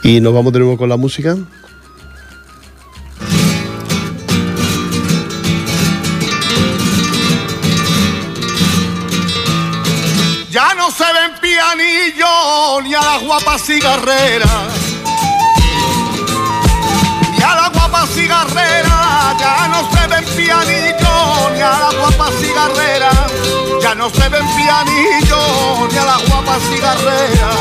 Y 0.03 0.23
nos 0.23 0.33
vamos 0.33 0.55
de 0.55 0.61
nuevo 0.61 0.79
con 0.79 0.88
la 0.88 0.97
música. 0.97 1.37
Pianillos 12.64 12.83
ni 12.85 12.94
a 12.94 13.00
las 13.00 13.22
guapas 13.22 13.62
cigarreras. 13.62 14.48
Ni 17.33 17.42
a 17.42 17.55
las 17.55 17.72
guapas 17.72 18.11
cigarreras, 18.11 19.38
ya 19.38 19.68
no 19.68 19.90
se 19.90 20.07
ven 20.07 20.24
pianillos 20.37 21.53
ni 21.55 21.61
a 21.61 21.70
las 21.70 21.96
guapas 21.96 22.35
cigarreras. 22.40 23.33
Ya 23.83 23.94
no 23.94 24.11
se 24.11 24.29
ven 24.29 24.46
pianillos 24.57 25.92
ni 25.92 25.98
a 25.98 26.05
las 26.05 26.29
guapas 26.29 26.62
cigarreras. 26.62 27.57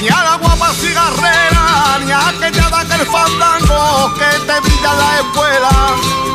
Ni 0.00 0.08
a 0.08 0.24
la 0.24 0.36
guapa 0.36 0.72
cigarrera, 0.74 1.98
ni 2.04 2.10
a 2.10 2.28
aquella 2.28 2.68
da 2.70 2.84
que 2.84 2.94
el 2.94 3.06
fandango 3.06 4.14
que 4.14 4.38
te 4.46 4.60
brilla 4.60 4.92
la 4.94 5.20
escuela, 5.20 5.70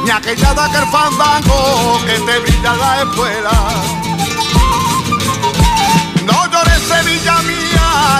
ni 0.03 0.09
a 0.09 0.15
aquella 0.17 0.53
da 0.53 0.69
que 0.71 0.77
el 0.77 0.87
fandango 0.87 1.99
que 2.05 2.13
te 2.19 2.39
brilla 2.39 2.73
la 2.75 3.01
escuela. 3.01 4.06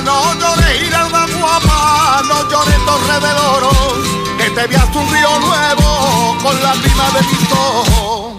No 0.04 0.34
llores 0.40 0.80
Giralda 0.80 1.26
guapa, 1.40 2.22
no 2.28 2.50
llores 2.50 2.86
Torre 2.86 3.20
del 3.26 3.38
Oro, 3.56 3.72
que 4.38 4.50
te 4.52 4.68
veas 4.68 4.96
un 4.96 5.12
río 5.12 5.40
nuevo 5.40 6.38
con 6.44 6.62
la 6.62 6.74
rima 6.74 7.10
de 7.16 7.22
mis 7.28 7.52
ojos. 7.52 8.34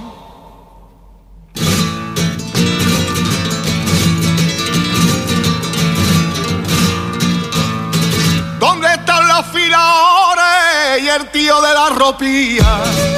¿Dónde 8.59 8.89
están 8.89 9.29
los 9.29 9.47
filadores 9.47 11.03
y 11.03 11.09
el 11.09 11.31
tío 11.31 11.61
de 11.61 11.75
la 11.75 11.89
ropía? 11.91 13.18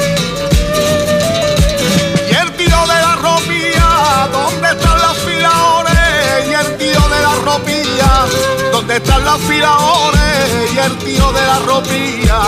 ¿Dónde 8.91 9.05
están 9.05 9.25
los 9.25 9.41
filadores 9.43 10.75
y 10.75 10.79
el 10.79 10.99
tío 10.99 11.31
de 11.31 11.47
la 11.47 11.59
ropía? 11.61 12.41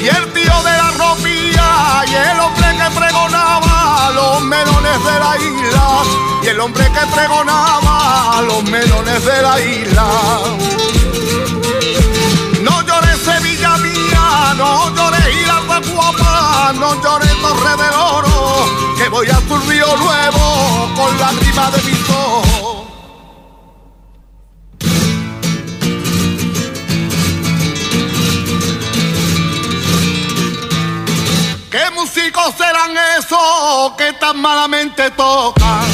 Y 0.00 0.06
el 0.06 0.32
tío 0.32 0.62
de 0.62 0.70
la 0.70 0.90
ropía 0.96 2.04
y 2.06 2.14
el 2.14 2.38
hombre 2.38 2.76
que 2.76 2.96
pregonaba 2.96 4.12
los 4.14 4.40
melones 4.42 5.04
de 5.04 5.18
la 5.18 5.36
isla. 5.36 6.02
Y 6.44 6.46
el 6.46 6.60
hombre 6.60 6.84
que 6.84 7.06
pregonaba 7.12 8.40
los 8.42 8.62
melones 8.70 9.24
de 9.24 9.42
la 9.42 9.60
isla. 9.60 10.06
No 12.62 12.82
llores 12.82 13.18
Sevilla 13.18 13.78
mía, 13.78 14.54
no 14.58 14.94
llores 14.94 15.26
Giralda 15.26 15.80
guapa, 15.92 16.72
no 16.78 17.02
llores 17.02 17.32
Torre 17.42 17.76
del 17.82 17.94
Oro, 17.94 18.64
que 18.96 19.08
voy 19.08 19.28
a 19.28 19.40
tu 19.48 19.56
río 19.68 19.96
nuevo 19.96 20.88
con 20.94 21.18
la 21.18 21.32
rima 21.32 21.70
de 21.72 21.82
mis 21.82 22.07
¿Qué 31.70 31.90
músicos 31.94 32.54
serán 32.56 32.96
esos 33.18 33.92
que 33.98 34.14
tan 34.14 34.40
malamente 34.40 35.10
tocan? 35.10 35.84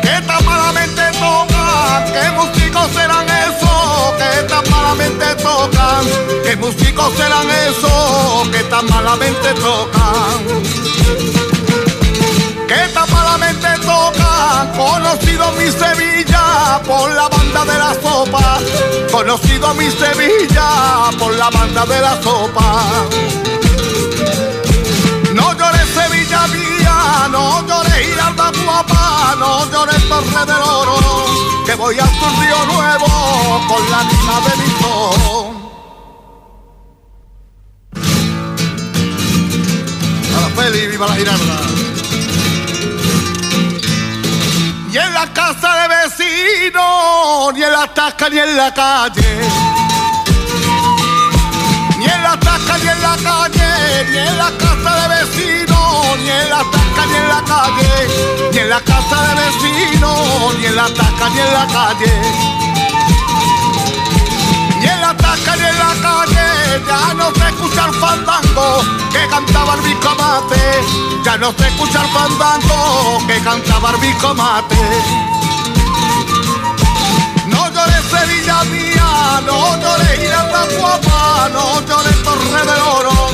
¿Qué 0.00 0.22
tan 0.28 0.44
malamente 0.44 1.02
tocan? 1.18 2.04
¿Qué 2.12 2.30
músicos 2.30 2.88
serán 2.92 3.26
esos 3.28 4.12
que 4.16 4.42
tan 4.44 4.70
malamente 4.70 5.26
tocan? 5.42 6.04
¿Qué 6.44 6.54
músicos 6.54 7.12
serán 7.16 7.50
esos 7.50 8.48
que 8.50 8.62
tan 8.70 8.86
malamente 8.86 9.54
tocan? 9.54 10.38
¿Qué 12.68 12.88
tan 12.94 13.10
malamente 13.12 13.68
tocan? 13.84 14.70
Conocido 14.76 15.50
mi 15.58 15.68
Sevilla 15.72 16.80
por 16.86 17.10
la 17.10 17.28
banda 17.28 17.64
de 17.64 17.76
la 17.76 17.94
sopa 17.94 18.60
conocido 19.16 19.72
mi 19.74 19.90
Sevilla 19.90 21.10
por 21.18 21.34
la 21.36 21.48
banda 21.48 21.86
de 21.86 22.00
la 22.02 22.22
sopa. 22.22 22.84
No 25.32 25.54
llores 25.54 25.88
Sevilla 25.98 26.46
mía, 26.48 27.28
no 27.30 27.66
llores 27.66 27.94
Giralda 27.94 28.52
guapa, 28.62 29.34
no 29.38 29.70
llores 29.72 30.06
Torre 30.10 30.44
del 30.50 30.62
Oro, 30.80 30.98
que 31.64 31.74
voy 31.76 31.98
a 31.98 32.04
tu 32.18 32.26
río 32.40 32.60
nuevo 32.74 33.08
con 33.70 33.90
la 33.90 34.04
niña 34.10 34.36
de 34.46 34.52
mi 34.60 34.68
son. 34.80 35.46
A 40.36 40.40
la 40.42 40.48
Feli, 40.56 40.86
viva 40.88 41.06
la 41.06 41.14
Giralda. 41.14 41.75
Y 44.96 44.98
en 44.98 45.12
la 45.12 45.26
casa 45.26 45.68
de 45.76 45.88
vecinos, 45.88 47.52
ni 47.52 47.62
en 47.62 47.70
la 47.70 47.86
ni 48.30 48.38
en 48.38 48.56
la 48.56 48.72
calle 48.72 49.40
ni 51.98 52.06
en 52.06 52.22
la 52.22 52.34
tasca 52.40 52.78
ni 52.78 52.88
en 52.88 53.02
la 53.02 53.14
calle, 53.28 54.06
ni 54.10 54.16
en 54.16 54.38
la 54.38 54.50
casa 54.56 54.90
de 54.96 55.08
vecinos, 55.16 56.18
ni 56.24 56.30
en 56.30 56.48
la 56.48 56.62
ni 57.10 57.14
en 57.14 57.28
la 57.28 57.42
calle, 57.44 58.08
ni 58.52 58.58
en 58.58 58.68
la 58.70 58.80
casa 58.80 59.16
de 59.26 59.34
vecinos, 59.42 60.54
ni 60.60 60.64
en 60.64 60.76
la 60.76 60.88
ni 60.88 61.40
en 61.40 61.52
la 61.52 61.66
calle. 61.76 62.12
Ni 64.80 64.86
en 64.86 65.00
la 65.02 65.12
ni 65.12 65.64
en 65.72 65.78
la 65.78 65.92
calle, 66.06 66.55
ya 66.84 67.14
no 67.14 67.32
se 67.34 67.48
escucha 67.48 67.86
el 67.86 67.94
fandango 67.94 68.80
que 69.12 69.26
cantaba 69.28 69.74
el 69.74 69.80
bicomate, 69.82 70.82
ya 71.24 71.36
no 71.38 71.52
se 71.52 71.68
escucha 71.68 72.02
el 72.02 72.08
fandango 72.08 73.26
que 73.26 73.40
cantaba 73.40 73.90
el 73.90 73.96
bicomate. 73.98 74.76
No 77.46 77.70
llores 77.70 78.04
Sevilla 78.10 78.64
mía, 78.64 79.40
no 79.46 79.76
llores 79.80 80.18
Giralda 80.18 80.66
guapa, 80.78 81.48
no 81.52 81.80
llores 81.86 82.22
Torre 82.22 82.60
del 82.66 82.80
Oro, 82.80 83.30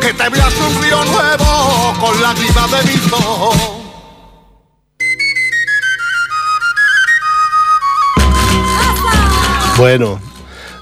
que 0.00 0.14
te 0.14 0.28
veas 0.28 0.54
un 0.56 0.82
río 0.82 1.04
nuevo 1.04 1.94
con 2.00 2.22
lágrimas 2.22 2.70
de 2.70 2.82
mis 2.84 3.12
ojos. 3.12 3.56
Bueno, 9.76 10.18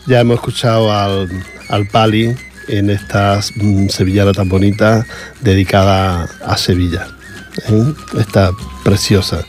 ya 0.07 0.21
hemos 0.21 0.37
escuchado 0.37 0.93
al, 0.93 1.29
al 1.69 1.87
Pali 1.87 2.35
en 2.69 2.91
esta 2.91 3.41
mm, 3.57 3.89
sevillana 3.89 4.33
tan 4.33 4.49
bonita 4.49 5.07
dedicada 5.41 6.29
a 6.45 6.57
Sevilla. 6.57 7.09
¿Eh? 7.69 7.95
Esta 8.19 8.53
preciosa. 8.83 9.45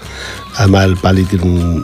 Además 0.57 0.85
el 0.85 0.95
Pali 0.95 1.27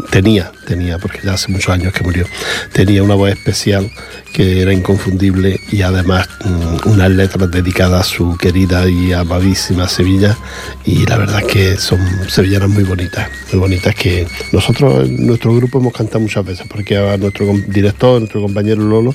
tenía, 0.09 0.51
tenía, 0.65 0.97
porque 0.97 1.19
ya 1.23 1.33
hace 1.33 1.51
muchos 1.51 1.69
años 1.69 1.91
que 1.91 2.03
murió, 2.03 2.25
tenía 2.71 3.03
una 3.03 3.15
voz 3.15 3.31
especial 3.31 3.91
que 4.33 4.61
era 4.61 4.71
inconfundible 4.71 5.59
y 5.71 5.81
además 5.81 6.29
mm, 6.45 6.89
unas 6.89 7.11
letras 7.11 7.51
dedicadas 7.51 8.01
a 8.01 8.09
su 8.09 8.37
querida 8.37 8.89
y 8.89 9.11
amadísima 9.11 9.89
Sevilla 9.89 10.37
y 10.85 11.05
la 11.05 11.17
verdad 11.17 11.41
es 11.41 11.47
que 11.47 11.77
son 11.77 11.99
sevillanas 12.29 12.69
muy 12.69 12.83
bonitas, 12.83 13.29
muy 13.51 13.59
bonitas 13.59 13.93
que 13.93 14.25
nosotros 14.53 15.05
en 15.05 15.27
nuestro 15.27 15.53
grupo 15.53 15.79
hemos 15.79 15.93
cantado 15.93 16.21
muchas 16.21 16.45
veces 16.45 16.65
porque 16.71 16.97
a 16.97 17.17
nuestro 17.17 17.53
director, 17.67 18.19
nuestro 18.19 18.41
compañero 18.41 18.83
Lolo, 18.83 19.13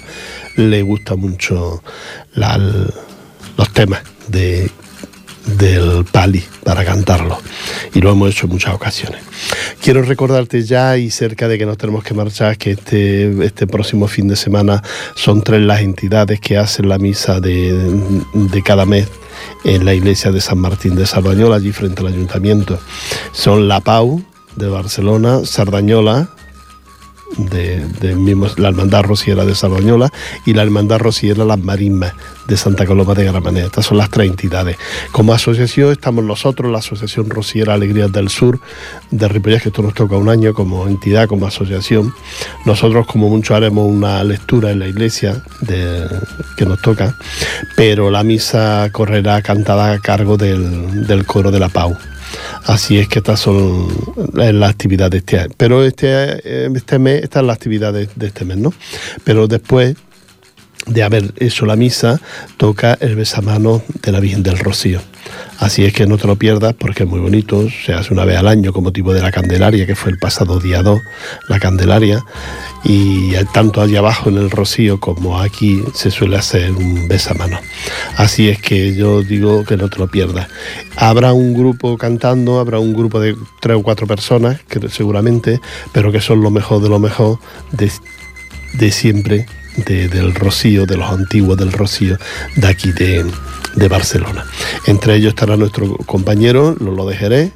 le 0.57 0.83
gusta 0.83 1.17
mucho 1.17 1.83
los 2.35 3.73
temas 3.73 4.03
de 4.29 4.71
del 5.47 6.05
Pali 6.05 6.45
para 6.65 6.85
cantarlo 6.85 7.41
y 7.95 8.01
lo 8.01 8.11
hemos 8.11 8.31
hecho 8.31 8.47
en 8.47 8.53
muchas 8.53 8.75
ocasiones. 8.75 9.23
Quiero 9.81 10.03
recordarte 10.03 10.63
ya 10.63 10.97
y 10.99 11.11
cerca 11.11 11.49
de 11.49 11.59
que 11.59 11.67
nos 11.67 11.79
tenemos 11.79 12.05
que 12.05 12.15
marchar 12.15 12.59
que 12.59 12.73
este, 12.73 13.45
este 13.45 13.67
próximo 13.67 14.09
fin 14.09 14.29
de 14.29 14.37
semana 14.37 14.83
son 15.15 15.43
tres 15.43 15.63
las 15.63 15.81
entidades 15.81 16.41
que 16.41 16.59
hacen 16.59 16.89
la 16.89 16.99
misa 16.99 17.41
de, 17.41 17.73
de 18.35 18.63
cada 18.63 18.85
mes 18.87 19.09
en 19.65 19.85
la 19.85 19.95
iglesia 19.95 20.33
de 20.33 20.41
San 20.41 20.59
Martín 20.59 20.97
de 20.97 21.07
Sardañola, 21.07 21.57
allí 21.57 21.73
frente 21.73 22.01
al 22.01 22.09
ayuntamiento. 22.09 22.79
Son 23.33 23.69
la 23.69 23.81
Pau 23.81 24.23
de 24.57 24.69
Barcelona, 24.69 25.45
Sardañola, 25.45 26.31
de, 27.39 27.85
la 28.57 28.69
Hermandad 28.69 29.03
Rociera 29.03 29.45
de 29.45 29.55
Sardañola 29.55 30.11
y 30.45 30.55
la 30.55 30.63
Hermandad 30.63 30.99
Rociera 30.99 31.45
Las 31.45 31.59
Marismas 31.59 32.15
de 32.47 32.57
Santa 32.57 32.87
Coloma 32.87 33.15
de 33.15 33.25
Gramenet. 33.25 33.67
Estas 33.67 33.87
son 33.87 33.99
las 33.99 34.11
tres 34.11 34.31
entidades. 34.31 34.77
Como 35.13 35.33
asociación 35.33 35.93
estamos 35.93 36.25
nosotros, 36.25 36.71
la 36.71 36.79
Asociación 36.79 37.29
Rociera 37.29 37.75
Alegrías 37.75 38.13
del 38.13 38.29
Sur 38.29 38.61
de 39.11 39.29
Ripollet, 39.29 39.63
que 39.63 39.69
esto 39.69 39.83
nos 39.83 39.95
toca 39.95 40.17
un 40.17 40.29
año 40.29 40.55
como 40.55 40.87
entidad, 40.89 41.27
como 41.29 41.47
asociación. 41.47 42.15
Nosotros 42.65 43.07
como 43.07 43.29
mucho 43.29 43.55
haremos 43.55 43.87
una 43.87 44.23
lectura 44.25 44.71
en 44.71 44.79
la 44.79 44.89
iglesia 44.89 45.43
que 46.57 46.65
nos 46.65 46.81
toca, 46.81 47.17
pero 47.77 48.11
la 48.11 48.23
misa 48.23 48.89
correrá 48.93 49.43
cantada 49.43 49.93
a 49.93 49.99
cargo 49.99 50.37
del 50.37 51.25
coro 51.27 51.51
de 51.51 51.61
la 51.61 51.69
Pau. 51.69 51.97
Así 52.65 52.99
es 52.99 53.09
que 53.09 53.21
estas 53.21 53.41
son 53.41 53.89
las 54.33 54.71
actividades 54.71 55.11
de 55.11 55.19
este 55.19 55.39
año. 55.39 55.55
Pero 55.57 55.85
este, 55.85 56.07
eh, 56.09 56.69
este 56.75 56.99
mes, 56.99 57.23
estas 57.23 57.41
son 57.41 57.47
las 57.49 57.57
actividades 57.57 58.09
de 58.17 58.27
este 58.27 58.45
mes, 58.45 58.57
¿no? 58.57 58.73
Pero 59.25 59.47
después 59.47 59.97
de 60.87 61.03
haber 61.03 61.35
hecho 61.39 61.67
la 61.67 61.77
misa, 61.77 62.21
toca 62.57 62.97
el 63.01 63.17
besamano 63.17 63.83
de 64.03 64.13
la 64.13 64.21
Virgen 64.21 64.43
del 64.43 64.59
Rocío. 64.59 65.01
Así 65.59 65.85
es 65.85 65.93
que 65.93 66.07
no 66.07 66.19
te 66.19 66.27
lo 66.27 66.37
pierdas 66.37 66.75
porque 66.75 67.03
es 67.03 67.09
muy 67.09 67.19
bonito, 67.19 67.69
se 67.85 67.93
hace 67.93 68.13
una 68.13 68.25
vez 68.25 68.37
al 68.37 68.47
año 68.47 68.73
como 68.73 68.93
tipo 68.93 69.13
de 69.13 69.23
la 69.23 69.33
Candelaria, 69.33 69.87
que 69.87 69.97
fue 69.97 70.13
el 70.13 70.19
pasado 70.19 70.61
día 70.61 70.83
2, 70.83 71.01
la 71.49 71.59
Candelaria, 71.59 72.25
y 72.85 73.33
tanto 73.53 73.81
allá 73.81 73.99
abajo 73.99 74.29
en 74.29 74.37
el 74.37 74.51
Rocío 74.51 75.01
como 75.01 75.41
aquí 75.41 75.83
se 75.95 76.11
suele 76.11 76.37
hacer 76.37 76.71
un 76.71 77.09
besamano. 77.09 77.59
Así 78.17 78.49
es 78.49 78.61
que 78.61 78.95
yo 78.95 79.23
digo 79.23 79.65
que 79.65 79.77
no 79.77 79.89
te 79.89 79.99
lo 79.99 80.09
pierdas. 80.09 80.47
Habrá 80.97 81.33
un 81.33 81.55
grupo 81.55 81.97
cantando, 81.99 82.61
habrá 82.61 82.79
un 82.79 82.95
grupo 82.95 83.19
de 83.19 83.35
tres 83.61 83.77
o 83.77 83.83
cuatro 83.83 84.07
personas, 84.07 84.61
que 84.69 84.89
seguramente, 84.89 85.61
pero 85.93 86.13
que 86.13 86.21
son 86.21 86.43
lo 86.43 86.51
mejor 86.51 86.83
de 86.83 86.89
lo 86.89 87.01
mejor 87.01 87.39
de, 87.73 87.91
de 88.75 88.93
siempre 88.93 89.47
de- 89.85 90.09
del 90.09 90.35
Rocío, 90.35 90.87
de 90.87 90.97
los 90.97 91.11
antiguos 91.11 91.57
del 91.57 91.73
Rocío, 91.73 92.17
de 92.57 92.67
aquí 92.67 92.93
de, 92.93 93.25
Barcelona. 93.89 94.45
Entre 94.87 95.17
ellos 95.17 95.31
estará 95.31 95.57
nuestro 95.57 95.97
compañero 95.99 96.75
Lolo 96.81 97.07
de 97.07 97.17
Jerez 97.17 97.53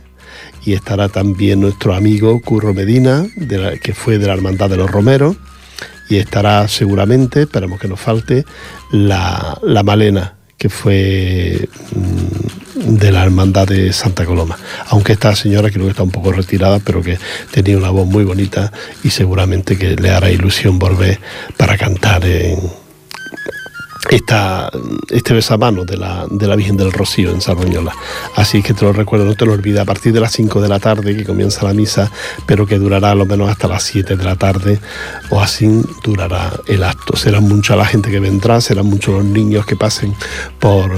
y 0.66 0.74
estará 0.74 1.08
también 1.08 1.60
nuestro 1.62 1.94
amigo 1.94 2.40
Curro 2.42 2.74
Medina, 2.74 3.26
que 3.82 3.94
fue 3.94 4.18
de 4.18 4.26
la 4.26 4.34
Hermandad 4.34 4.68
de 4.68 4.76
los 4.76 4.90
Romeros, 4.90 5.36
y 6.10 6.16
estará 6.16 6.68
seguramente, 6.68 7.42
esperemos 7.42 7.80
que 7.80 7.88
nos 7.88 8.00
falte, 8.00 8.44
la, 8.92 9.58
la 9.62 9.82
Malena, 9.82 10.34
que 10.60 10.68
fue 10.68 11.68
mm, 11.96 12.96
de 12.98 13.10
la 13.10 13.24
Hermandad 13.24 13.66
de 13.66 13.94
Santa 13.94 14.26
Coloma. 14.26 14.58
Aunque 14.88 15.14
esta 15.14 15.34
señora 15.34 15.70
creo 15.70 15.86
que 15.86 15.92
está 15.92 16.02
un 16.02 16.10
poco 16.10 16.32
retirada, 16.32 16.80
pero 16.80 17.00
que 17.00 17.18
tenía 17.50 17.78
una 17.78 17.88
voz 17.88 18.06
muy 18.06 18.24
bonita 18.24 18.70
y 19.02 19.08
seguramente 19.08 19.78
que 19.78 19.96
le 19.96 20.10
hará 20.10 20.30
ilusión 20.30 20.78
volver 20.78 21.18
para 21.56 21.78
cantar 21.78 22.26
en 22.26 22.60
esta, 24.08 24.70
este 25.08 25.34
besamano 25.34 25.84
de 25.84 25.96
la, 25.96 26.26
de 26.30 26.46
la 26.46 26.56
Virgen 26.56 26.76
del 26.76 26.92
Rocío 26.92 27.30
en 27.30 27.40
Sarroñola. 27.40 27.92
Así 28.36 28.62
que 28.62 28.72
te 28.72 28.84
lo 28.84 28.92
recuerdo, 28.92 29.26
no 29.26 29.34
te 29.34 29.44
lo 29.44 29.52
olvides, 29.52 29.80
a 29.80 29.84
partir 29.84 30.12
de 30.12 30.20
las 30.20 30.32
5 30.32 30.60
de 30.60 30.68
la 30.68 30.78
tarde 30.78 31.16
que 31.16 31.24
comienza 31.24 31.64
la 31.64 31.74
misa, 31.74 32.10
pero 32.46 32.66
que 32.66 32.78
durará 32.78 33.10
a 33.10 33.14
lo 33.14 33.26
menos 33.26 33.50
hasta 33.50 33.68
las 33.68 33.82
7 33.82 34.16
de 34.16 34.24
la 34.24 34.36
tarde 34.36 34.80
o 35.30 35.40
así 35.40 35.68
durará 36.02 36.52
el 36.66 36.82
acto. 36.82 37.16
Será 37.16 37.40
mucha 37.40 37.76
la 37.76 37.84
gente 37.84 38.10
que 38.10 38.20
vendrá, 38.20 38.60
serán 38.60 38.86
muchos 38.86 39.14
los 39.14 39.24
niños 39.24 39.66
que 39.66 39.76
pasen 39.76 40.14
por 40.58 40.92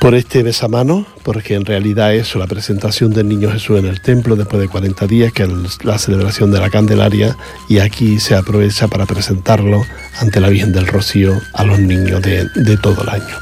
por 0.00 0.14
este 0.14 0.42
besamano, 0.42 1.06
porque 1.22 1.54
en 1.54 1.64
realidad 1.64 2.14
es 2.14 2.34
la 2.34 2.46
presentación 2.46 3.12
del 3.12 3.28
Niño 3.28 3.50
Jesús 3.50 3.78
en 3.78 3.86
el 3.86 4.00
templo 4.00 4.36
después 4.36 4.60
de 4.60 4.68
40 4.68 5.06
días, 5.06 5.32
que 5.32 5.44
es 5.44 5.84
la 5.84 5.98
celebración 5.98 6.50
de 6.52 6.60
la 6.60 6.70
Candelaria, 6.70 7.36
y 7.68 7.78
aquí 7.78 8.18
se 8.20 8.34
aprovecha 8.34 8.88
para 8.88 9.06
presentarlo 9.06 9.82
ante 10.20 10.40
la 10.40 10.48
Virgen 10.48 10.72
del 10.72 10.86
Rocío 10.86 11.40
a 11.54 11.64
los 11.64 11.78
niños 11.78 12.22
de, 12.22 12.46
de 12.54 12.76
todo 12.76 13.02
el 13.02 13.08
año. 13.08 13.36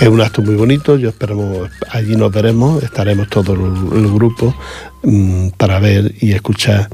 Es 0.00 0.08
un 0.08 0.20
acto 0.20 0.42
muy 0.42 0.54
bonito, 0.54 0.96
yo 0.96 1.10
esperamos, 1.10 1.70
allí 1.90 2.16
nos 2.16 2.32
veremos, 2.32 2.82
estaremos 2.82 3.28
todo 3.28 3.54
el, 3.54 3.98
el 3.98 4.12
grupo 4.12 4.54
mm, 5.02 5.50
para 5.50 5.78
ver 5.78 6.14
y 6.20 6.32
escuchar 6.32 6.88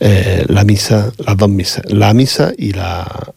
eh, 0.00 0.44
la 0.48 0.64
misa, 0.64 1.12
las 1.18 1.36
dos 1.36 1.48
misas, 1.48 1.84
la 1.86 2.14
misa 2.14 2.52
y 2.56 2.72
la 2.72 3.32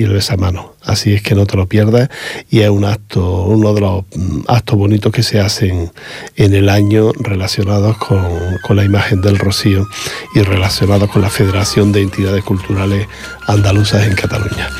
y 0.00 0.04
el 0.04 0.14
besamano. 0.14 0.76
Así 0.82 1.12
es 1.12 1.22
que 1.22 1.34
no 1.34 1.44
te 1.44 1.58
lo 1.58 1.66
pierdas 1.66 2.08
y 2.48 2.60
es 2.60 2.70
un 2.70 2.86
acto, 2.86 3.42
uno 3.42 3.74
de 3.74 3.82
los 3.82 4.04
mm, 4.16 4.40
actos 4.48 4.78
bonitos 4.78 5.12
que 5.12 5.22
se 5.22 5.40
hacen 5.40 5.92
en 6.36 6.54
el 6.54 6.70
año 6.70 7.12
relacionados 7.20 7.98
con, 7.98 8.26
con 8.62 8.76
la 8.76 8.84
imagen 8.84 9.20
del 9.20 9.38
Rocío 9.38 9.86
y 10.34 10.40
relacionados 10.40 11.10
con 11.10 11.20
la 11.20 11.28
Federación 11.28 11.92
de 11.92 12.00
Entidades 12.00 12.42
Culturales 12.44 13.08
Andaluzas 13.46 14.06
en 14.06 14.14
Cataluña. 14.14 14.70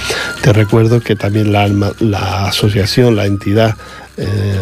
Te 0.43 0.55
recuerdo 0.55 1.01
que 1.01 1.17
también 1.17 1.53
la 1.53 2.47
asociación, 2.47 3.15
la 3.15 3.27
entidad 3.27 3.77
eh, 4.17 4.59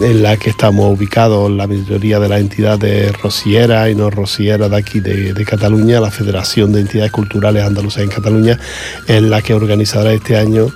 en 0.00 0.22
la 0.22 0.36
que 0.36 0.50
estamos 0.50 0.96
ubicados 0.96 1.50
la 1.50 1.66
mayoría 1.66 2.18
de 2.18 2.28
las 2.28 2.40
entidades 2.40 3.12
rocieras 3.20 3.90
y 3.90 3.94
no 3.94 4.10
rocieras 4.10 4.70
de 4.70 4.76
aquí 4.76 5.00
de, 5.00 5.44
Cataluña, 5.44 6.00
la 6.00 6.10
Federación 6.10 6.72
de 6.72 6.80
Entidades 6.80 7.12
Culturales 7.12 7.64
Andaluzas 7.64 8.02
en 8.02 8.10
Cataluña, 8.10 8.58
es 9.06 9.22
la 9.22 9.42
que 9.42 9.54
organizará 9.54 10.12
este 10.12 10.36
año 10.36 10.68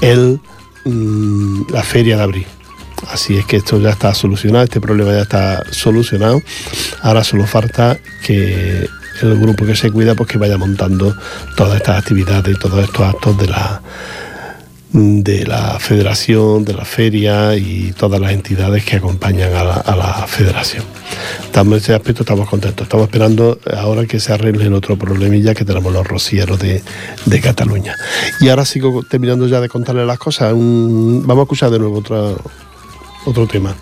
el, 0.00 0.40
mm, 0.84 1.72
la 1.72 1.82
Feria 1.82 2.16
de 2.16 2.22
Abril. 2.22 2.46
Así 3.08 3.36
es 3.36 3.46
que 3.46 3.56
esto 3.56 3.80
ya 3.80 3.90
está 3.90 4.14
solucionado, 4.14 4.64
este 4.64 4.80
problema 4.80 5.12
ya 5.12 5.22
está 5.22 5.62
solucionado. 5.70 6.42
Ahora 7.02 7.24
solo 7.24 7.46
falta 7.46 7.98
que 8.24 8.86
el 9.22 9.38
grupo 9.38 9.64
que 9.64 9.74
se 9.74 9.90
cuida 9.90 10.14
pues 10.14 10.28
que 10.28 10.38
vaya 10.38 10.58
montando 10.58 11.16
todas 11.56 11.76
estas 11.76 11.98
actividades 11.98 12.54
y 12.54 12.58
todos 12.58 12.84
estos 12.84 13.02
actos 13.02 13.38
de 13.38 13.48
la 13.48 13.80
de 14.92 15.46
la 15.46 15.78
federación, 15.78 16.64
de 16.64 16.74
la 16.74 16.84
feria 16.84 17.56
y 17.56 17.92
todas 17.92 18.20
las 18.20 18.32
entidades 18.32 18.84
que 18.84 18.96
acompañan 18.96 19.54
a 19.54 19.64
la, 19.64 20.26
federación. 20.26 20.84
Estamos, 21.44 21.72
en 21.74 21.78
ese 21.78 21.94
aspecto 21.94 22.22
estamos 22.22 22.48
contentos. 22.48 22.84
Estamos 22.84 23.06
esperando 23.06 23.58
ahora 23.76 24.06
que 24.06 24.20
se 24.20 24.32
arreglen 24.32 24.74
otro 24.74 24.96
problemilla 24.96 25.54
que 25.54 25.64
tenemos 25.64 25.92
los 25.92 26.06
rocieros 26.06 26.58
de, 26.58 26.82
Cataluña. 27.40 27.96
Y 28.40 28.48
ahora 28.48 28.64
sigo 28.64 29.02
terminando 29.02 29.46
ya 29.46 29.60
de 29.60 29.68
contarles 29.68 30.06
las 30.06 30.18
cosas. 30.18 30.52
Vamos 30.52 31.38
a 31.38 31.42
escuchar 31.42 31.70
de 31.70 31.78
nuevo 31.78 31.98
otra, 31.98 32.34
otro 33.24 33.46
tema. 33.46 33.74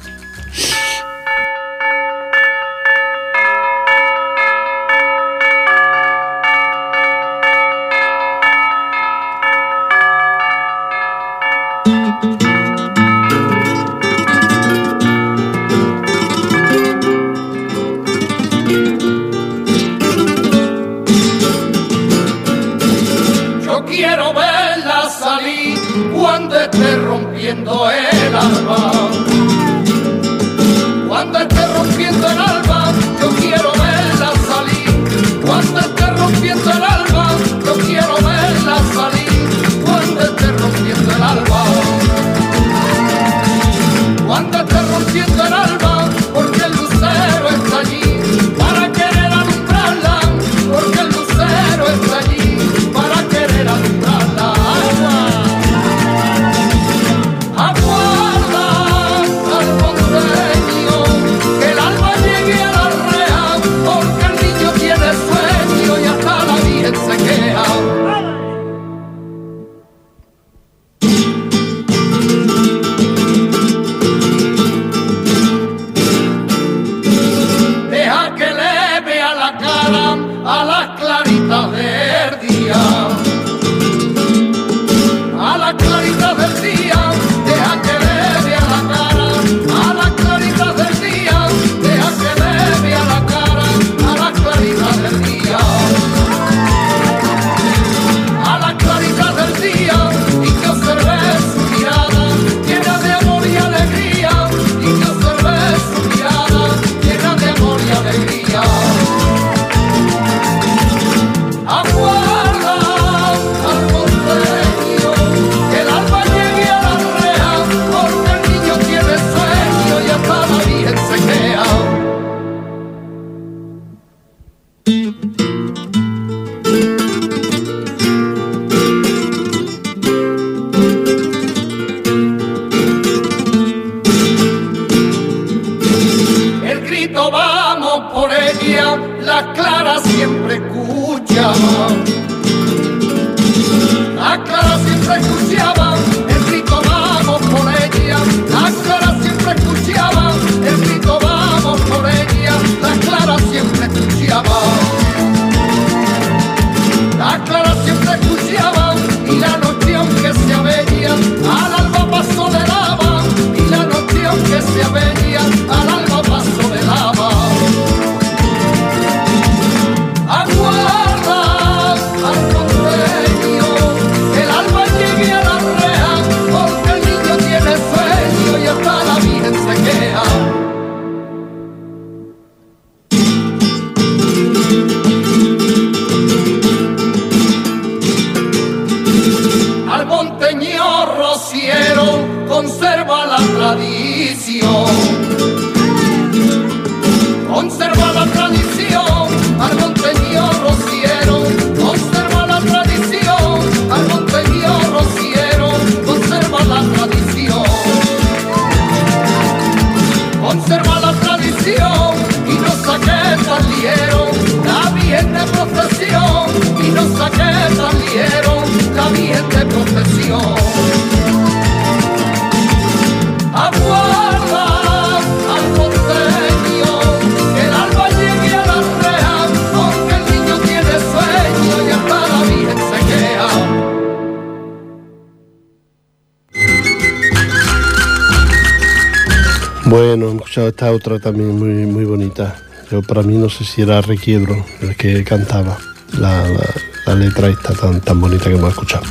Esta 240.67 240.91
otra 240.93 241.19
también 241.19 241.57
muy, 241.59 241.87
muy 241.87 242.05
bonita. 242.05 242.57
Yo 242.91 243.03
para 243.03 243.23
mí 243.23 243.37
no 243.37 243.49
sé 243.51 243.65
si 243.65 243.83
era 243.83 244.01
Requiebro 244.01 244.65
el 244.81 244.97
que 244.97 245.23
cantaba 245.23 245.79
la, 246.19 246.49
la- 246.49 246.75
la 247.07 247.15
letra 247.15 247.49
esta 247.49 247.73
tan, 247.73 248.01
tan 248.01 248.21
bonita 248.21 248.45
que 248.51 248.55
hemos 248.57 248.71
escuchado. 248.71 249.05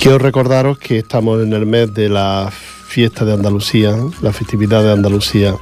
Quiero 0.00 0.18
recordaros 0.18 0.78
que 0.78 0.98
estamos 0.98 1.42
en 1.42 1.52
el 1.52 1.66
mes 1.66 1.92
de 1.94 2.08
la 2.08 2.52
fiesta 2.88 3.24
de 3.24 3.32
Andalucía, 3.32 3.96
la 4.22 4.32
festividad 4.32 4.82
de 4.84 4.92
Andalucía. 4.92 5.54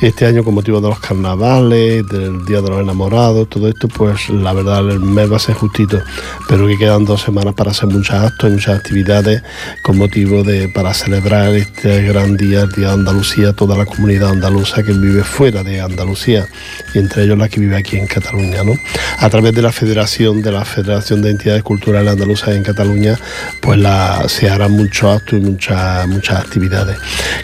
Este 0.00 0.26
año 0.26 0.44
con 0.44 0.54
motivo 0.54 0.80
de 0.80 0.88
los 0.90 1.00
carnavales, 1.00 2.06
del 2.06 2.44
Día 2.44 2.60
de 2.60 2.70
los 2.70 2.80
Enamorados, 2.80 3.48
todo 3.48 3.68
esto, 3.68 3.88
pues 3.88 4.28
la 4.28 4.52
verdad 4.52 4.88
el 4.88 5.00
mes 5.00 5.30
va 5.30 5.36
a 5.36 5.40
ser 5.40 5.56
justito, 5.56 6.00
pero 6.48 6.68
que 6.68 6.78
quedan 6.78 7.04
dos 7.04 7.22
semanas 7.22 7.54
para 7.54 7.72
hacer 7.72 7.88
muchos 7.88 8.14
actos 8.14 8.48
y 8.48 8.52
muchas 8.52 8.78
actividades 8.78 9.42
con 9.82 9.98
motivo 9.98 10.44
de 10.44 10.68
para 10.68 10.94
celebrar 10.94 11.52
este 11.54 12.02
gran 12.02 12.36
día, 12.36 12.62
el 12.62 12.70
Día 12.70 12.88
de 12.88 12.94
Andalucía, 12.94 13.52
toda 13.52 13.76
la 13.76 13.86
comunidad 13.86 14.30
andaluza 14.30 14.84
que 14.84 14.92
vive 14.92 15.24
fuera 15.24 15.64
de 15.64 15.80
Andalucía 15.80 16.46
y 16.94 16.98
entre 16.98 17.24
ellos 17.24 17.36
la 17.36 17.48
que 17.48 17.58
vive 17.58 17.76
aquí 17.76 17.96
en 17.96 18.06
Cataluña, 18.06 18.62
¿no? 18.62 18.74
A 19.18 19.28
través 19.28 19.52
de 19.52 19.62
la 19.62 19.72
Federación 19.72 20.42
de 20.42 20.52
la 20.52 20.64
Federación 20.64 21.22
de 21.22 21.30
Entidades 21.30 21.64
Culturales 21.64 22.12
Andaluzas 22.12 22.54
en 22.54 22.62
Cataluña, 22.62 23.18
pues 23.60 23.80
se 24.28 24.48
harán 24.48 24.72
muchos 24.72 25.16
actos 25.16 25.40
y 25.40 25.42
muchas 25.42 26.06
muchas 26.06 26.38
actividades. 26.38 26.96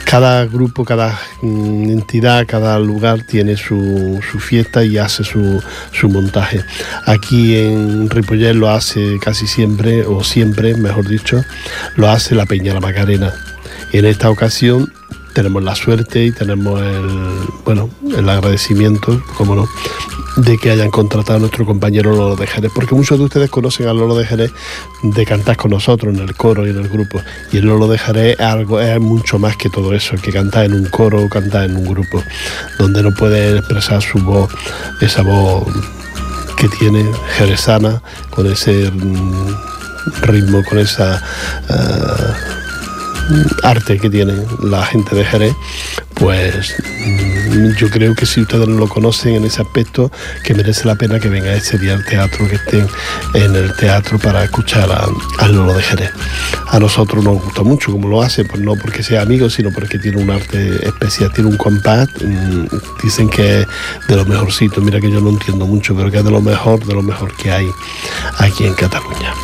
Cada 0.05 0.45
grupo, 0.45 0.85
cada 0.85 1.19
mm, 1.43 1.91
entidad, 1.91 2.44
cada 2.47 2.79
lugar 2.79 3.23
tiene 3.23 3.57
su, 3.57 4.21
su 4.31 4.39
fiesta 4.39 4.85
y 4.85 4.99
hace 4.99 5.25
su, 5.25 5.63
su 5.93 6.09
montaje. 6.09 6.65
Aquí 7.07 7.57
en 7.57 8.11
Ripollet 8.11 8.55
lo 8.55 8.71
hace 8.71 9.19
casi 9.21 9.47
siempre, 9.47 10.05
o 10.05 10.23
siempre, 10.25 10.75
mejor 10.75 11.09
dicho, 11.09 11.45
lo 11.97 12.09
hace 12.09 12.35
la 12.35 12.47
Peña 12.47 12.75
La 12.75 12.81
Macarena. 12.81 13.33
Y 13.93 13.99
en 13.99 14.07
esta 14.07 14.31
ocasión 14.31 14.93
tenemos 15.35 15.63
la 15.63 15.75
suerte 15.75 16.25
y 16.25 16.33
tenemos 16.33 16.81
el, 16.81 17.09
bueno, 17.65 17.91
el 18.17 18.29
agradecimiento, 18.29 19.23
como 19.37 19.55
no, 19.55 19.69
de 20.37 20.59
que 20.59 20.71
hayan 20.71 20.91
contratado 20.91 21.37
a 21.37 21.41
nuestro 21.41 21.65
compañero 21.65 22.15
Lolo 22.15 22.37
de 22.37 22.47
Jerez, 22.47 22.73
porque 22.75 22.95
muchos 22.95 23.19
de 23.19 23.25
ustedes 23.25 23.51
conocen 23.51 23.87
al 23.89 23.99
Lolo 23.99 24.17
de 24.17 24.27
Jerez 24.27 24.53
de 25.03 25.25
cantar 25.27 25.57
con 25.57 25.71
nosotros 25.71 26.15
en 26.15 26.21
el 26.21 26.35
coro 26.35 26.67
y 26.67 26.71
en 26.71 26.79
el 26.79 26.89
grupo. 26.89 27.21
Y 27.53 27.59
el 27.59 27.67
Lolo 27.67 27.89
de 27.89 27.99
Jerez 27.99 28.37
es, 28.39 28.45
algo, 28.45 28.81
es 28.81 28.99
mucho 29.01 29.39
más 29.39 29.57
que 29.57 29.71
todo 29.71 29.95
eso, 29.95 30.17
que 30.17 30.33
cantar 30.33 30.65
en 30.65 30.75
un 30.75 30.87
coro 30.87 31.25
o 31.25 31.29
cantar 31.29 31.65
en 31.65 31.77
un 31.77 31.85
grupo, 31.85 32.23
donde 32.79 33.03
no 33.03 33.13
puede 33.15 33.59
expresar 33.59 34.03
su 34.03 34.19
voz, 34.19 34.51
esa 35.01 35.23
voz 35.23 35.65
que 36.57 36.69
tiene 36.69 37.05
jerezana, 37.37 38.03
con 38.31 38.51
ese 38.51 38.91
mm, 38.91 39.55
ritmo, 40.23 40.63
con 40.65 40.79
esa 40.79 41.23
ah, 41.69 42.64
arte 43.63 43.99
que 43.99 44.11
tiene 44.11 44.35
la 44.63 44.85
gente 44.85 45.15
de 45.15 45.25
Jerez, 45.25 45.55
pues 46.15 46.75
mm, 47.51 47.77
yo 47.77 47.91
creo 47.91 48.15
que 48.15 48.27
si 48.27 48.41
ustedes 48.41 48.69
no 48.69 48.77
lo 48.77 48.89
conocen 48.89 49.35
en 49.35 49.45
ese 49.45 49.63
aspecto, 49.63 50.11
que 50.43 50.55
merece 50.55 50.87
la 50.87 50.95
pena 50.95 51.19
que 51.19 51.29
venga 51.29 51.53
ese 51.55 51.79
día 51.79 51.95
al 51.95 52.05
teatro, 52.05 52.49
que 52.49 52.57
estén 52.57 52.87
en 53.35 53.55
el 53.55 53.75
teatro 53.77 54.19
para 54.19 54.45
escuchar 54.45 54.91
a, 54.91 55.07
al 55.39 55.55
Lolo 55.55 55.75
de 55.75 55.83
Jerez. 55.83 56.11
A 56.69 56.79
nosotros 56.79 57.25
nos 57.25 57.43
gusta 57.43 57.63
mucho 57.63 57.93
como 57.93 58.09
lo 58.09 58.23
hace, 58.23 58.45
pues 58.45 58.61
no 58.61 58.75
porque 58.77 59.03
sea 59.03 59.23
amigo, 59.23 59.51
sino 59.51 59.71
porque 59.71 59.99
tiene 59.99 60.23
un 60.23 60.31
arte 60.31 60.87
especial, 60.87 61.33
tiene 61.33 61.51
un 61.51 61.57
compás, 61.57 62.09
mm, 62.23 62.67
dicen 63.03 63.29
que 63.29 63.61
es 63.61 63.67
de 64.09 64.17
lo 64.17 64.25
mejorcito, 64.25 64.81
mira 64.81 65.01
que 65.01 65.11
yo 65.11 65.21
no 65.21 65.31
entiendo 65.31 65.67
mucho, 65.67 65.95
pero 65.95 66.11
que 66.11 66.19
es 66.19 66.25
de 66.25 66.31
lo 66.31 66.41
mejor, 66.41 66.85
de 66.85 66.95
lo 66.95 67.03
mejor 67.03 67.35
que 67.37 67.51
hay 67.51 67.69
aquí 68.39 68.65
en 68.65 68.75
Cataluña 68.75 69.35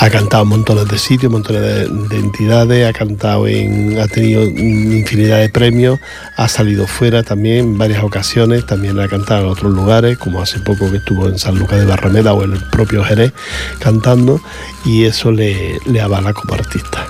ha 0.00 0.10
cantado 0.10 0.44
en 0.44 0.48
montones 0.50 0.86
de 0.88 0.96
sitios, 0.96 1.30
montones 1.32 1.60
de, 1.60 1.88
de 1.88 2.16
entidades, 2.16 2.88
ha 2.88 2.92
cantado 2.92 3.48
en, 3.48 3.98
ha 3.98 4.06
tenido 4.06 4.44
infinidad 4.44 5.40
de 5.40 5.48
premios, 5.48 5.98
ha 6.36 6.48
salido 6.48 6.86
fuera 6.86 7.24
también 7.24 7.58
en 7.58 7.78
varias 7.78 8.04
ocasiones, 8.04 8.64
también 8.64 9.00
ha 9.00 9.08
cantado 9.08 9.46
en 9.46 9.50
otros 9.50 9.72
lugares, 9.72 10.16
como 10.16 10.40
hace 10.40 10.60
poco 10.60 10.88
que 10.90 10.98
estuvo 10.98 11.28
en 11.28 11.38
San 11.38 11.58
Lucas 11.58 11.80
de 11.80 11.86
Barrameda 11.86 12.32
o 12.32 12.44
en 12.44 12.52
el 12.52 12.62
propio 12.70 13.02
Jerez 13.02 13.32
cantando, 13.80 14.40
y 14.84 15.04
eso 15.04 15.32
le, 15.32 15.78
le 15.86 16.00
avala 16.00 16.32
como 16.32 16.54
artista. 16.54 17.04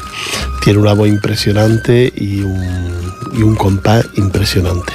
Tiene 0.64 0.78
una 0.78 0.95
voz 0.95 1.09
impresionante 1.09 2.11
y 2.16 2.41
un, 2.41 3.14
y 3.34 3.43
un 3.43 3.55
compás 3.55 4.07
impresionante. 4.16 4.95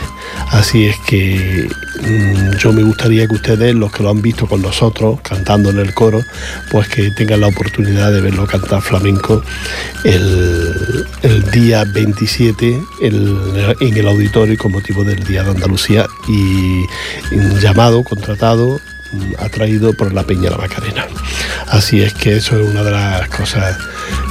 Así 0.54 0.86
es 0.86 0.96
que 1.08 1.68
mm, 2.08 2.58
yo 2.58 2.72
me 2.74 2.84
gustaría 2.84 3.28
que 3.28 3.34
ustedes, 3.34 3.74
los 3.74 3.92
que 3.92 4.04
lo 4.04 4.12
han 4.12 4.22
visto 4.22 4.46
con 4.48 4.62
nosotros, 4.62 5.20
cantando 5.22 5.72
en 5.72 5.80
el 5.80 5.94
coro, 5.96 6.24
pues 6.72 6.88
que 6.88 7.10
tengan 7.12 7.42
la 7.42 7.48
oportunidad 7.48 8.12
de 8.14 8.22
verlo 8.22 8.46
cantar 8.46 8.82
flamenco 8.84 9.44
el, 10.04 11.44
día 11.52 11.84
27 11.86 12.80
el- 13.02 13.76
en 13.80 13.98
el 13.98 14.08
auditorio 14.08 14.56
con 14.58 14.72
motivo 14.74 15.04
del 15.04 15.24
Día 15.24 15.44
de 15.44 15.52
Andalucía 15.52 16.06
y 16.28 16.86
llamado, 17.60 18.04
contratado, 18.04 18.80
atraído 19.38 19.94
por 19.94 20.14
la 20.14 20.24
Peña 20.24 20.50
La 20.50 20.58
Macarena. 20.58 21.08
Así 21.68 22.02
es 22.02 22.14
que 22.14 22.38
eso 22.38 22.60
es 22.60 22.70
una 22.70 22.84
de 22.84 22.92
las 22.92 23.30
cosas 23.30 23.78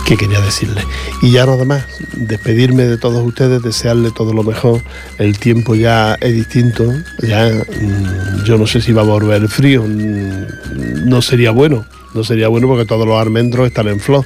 que 0.06 0.16
quería 0.16 0.40
decirles. 0.40 0.84
Y 1.20 1.32
ya 1.32 1.46
nada 1.46 1.64
más, 1.64 1.84
despedirme 2.16 2.84
de 2.84 2.98
todos 2.98 3.24
ustedes, 3.26 3.62
desearle 3.62 4.10
todo 4.10 4.32
lo 4.32 4.42
mejor. 4.42 4.82
El 5.18 5.38
tiempo 5.38 5.74
ya 5.74 6.14
es 6.20 6.32
distinto, 6.32 6.92
ya 7.20 7.48
mm, 7.48 8.44
yo 8.44 8.58
no 8.58 8.66
sé 8.66 8.80
si 8.80 8.92
va 8.92 9.02
a 9.02 9.06
volver 9.06 9.48
frío, 9.48 9.84
mm, 9.84 11.08
no 11.08 11.22
sería 11.22 11.50
bueno, 11.50 11.84
no 12.14 12.24
sería 12.24 12.48
bueno 12.48 12.68
porque 12.68 12.84
todos 12.84 13.06
los 13.06 13.20
almendros 13.20 13.66
están 13.66 13.88
en 13.88 14.00
flor. 14.00 14.24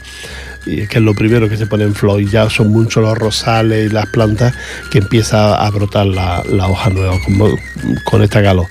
Y 0.67 0.81
es 0.81 0.89
que 0.89 0.99
es 0.99 1.05
lo 1.05 1.15
primero 1.15 1.49
que 1.49 1.57
se 1.57 1.67
pone 1.67 1.85
en 1.85 1.95
flor 1.95 2.21
y 2.21 2.29
ya 2.29 2.51
son 2.51 2.73
muchos 2.73 3.03
los 3.03 3.17
rosales 3.17 3.91
y 3.91 3.95
las 3.95 4.07
plantas 4.07 4.55
que 4.91 4.99
empieza 4.99 5.55
a 5.55 5.71
brotar 5.71 6.07
la, 6.07 6.43
hoja 6.69 6.91
nueva 6.91 7.17
con 8.05 8.23
esta 8.23 8.43
calor. 8.43 8.67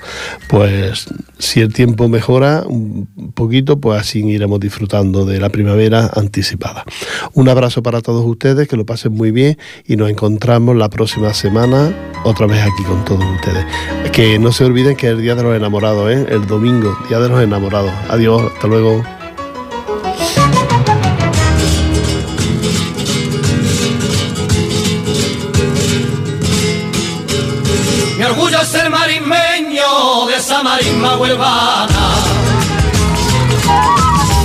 Pues 0.48 1.06
si 1.38 1.60
el 1.60 1.72
tiempo 1.72 2.08
mejora 2.08 2.64
un 2.66 3.08
poquito, 3.34 3.80
pues 3.80 4.00
así 4.00 4.26
iremos 4.26 4.60
disfrutando 4.60 5.24
de 5.24 5.40
la 5.40 5.48
primavera 5.48 6.10
anticipada. 6.14 6.84
Un 7.32 7.48
abrazo 7.48 7.82
para 7.82 8.00
todos 8.02 8.24
ustedes, 8.26 8.68
que 8.68 8.76
lo 8.76 8.84
pasen 8.84 9.12
muy 9.12 9.30
bien 9.30 9.58
y 9.86 9.96
nos 9.96 10.10
encontramos 10.10 10.76
la 10.76 10.90
próxima 10.90 11.32
semana 11.34 11.94
otra 12.24 12.46
vez 12.46 12.62
aquí 12.62 12.82
con 12.84 13.04
todos 13.04 13.24
ustedes. 13.24 13.64
Que 14.12 14.38
no 14.38 14.52
se 14.52 14.64
olviden 14.64 14.96
que 14.96 15.06
es 15.06 15.12
el 15.12 15.22
Día 15.22 15.34
de 15.34 15.42
los 15.42 15.56
Enamorados, 15.56 16.10
¿eh? 16.10 16.26
el 16.30 16.46
domingo, 16.46 16.96
Día 17.08 17.20
de 17.20 17.28
los 17.28 17.42
Enamorados. 17.42 17.92
Adiós, 18.08 18.52
hasta 18.52 18.66
luego. 18.66 19.15
Esa 30.46 30.62
marisma 30.62 31.16
huelvana. 31.16 32.04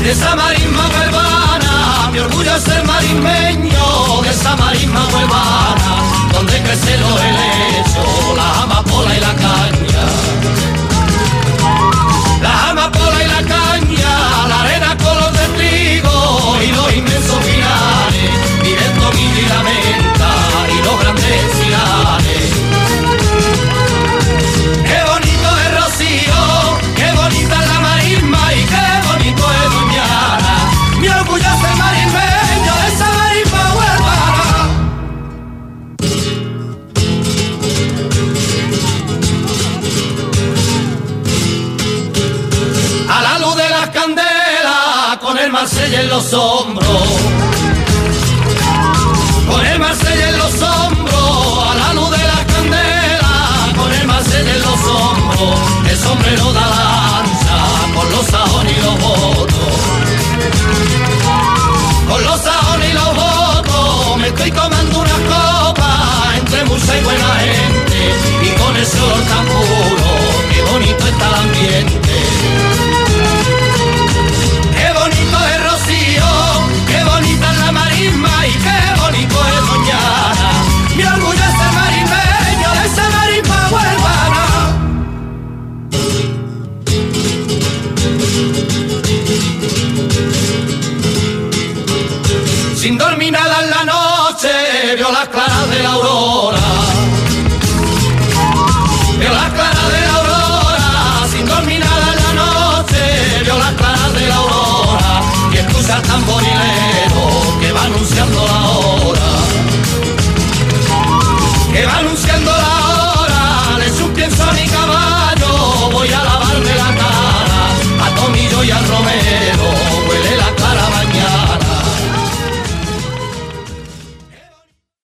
De 0.02 0.12
esa 0.12 0.36
marisma 0.36 0.89
huelvana. 0.97 2.10
Mi 2.12 2.18
orgullo 2.18 2.56
es 2.56 2.64
ser 2.64 2.84
marismeño 2.88 4.22
de 4.24 4.30
esa 4.32 4.56
marisma 4.56 5.08
huelvana. 5.14 5.91
Donde 6.34 6.60
crece 6.64 6.97
lo 6.97 7.20
helecho, 7.20 8.36
la 8.36 8.64
amapola 8.64 9.16
y 9.16 9.20
la 9.20 9.36
caña. 9.36 9.90
asombro. 46.34 46.90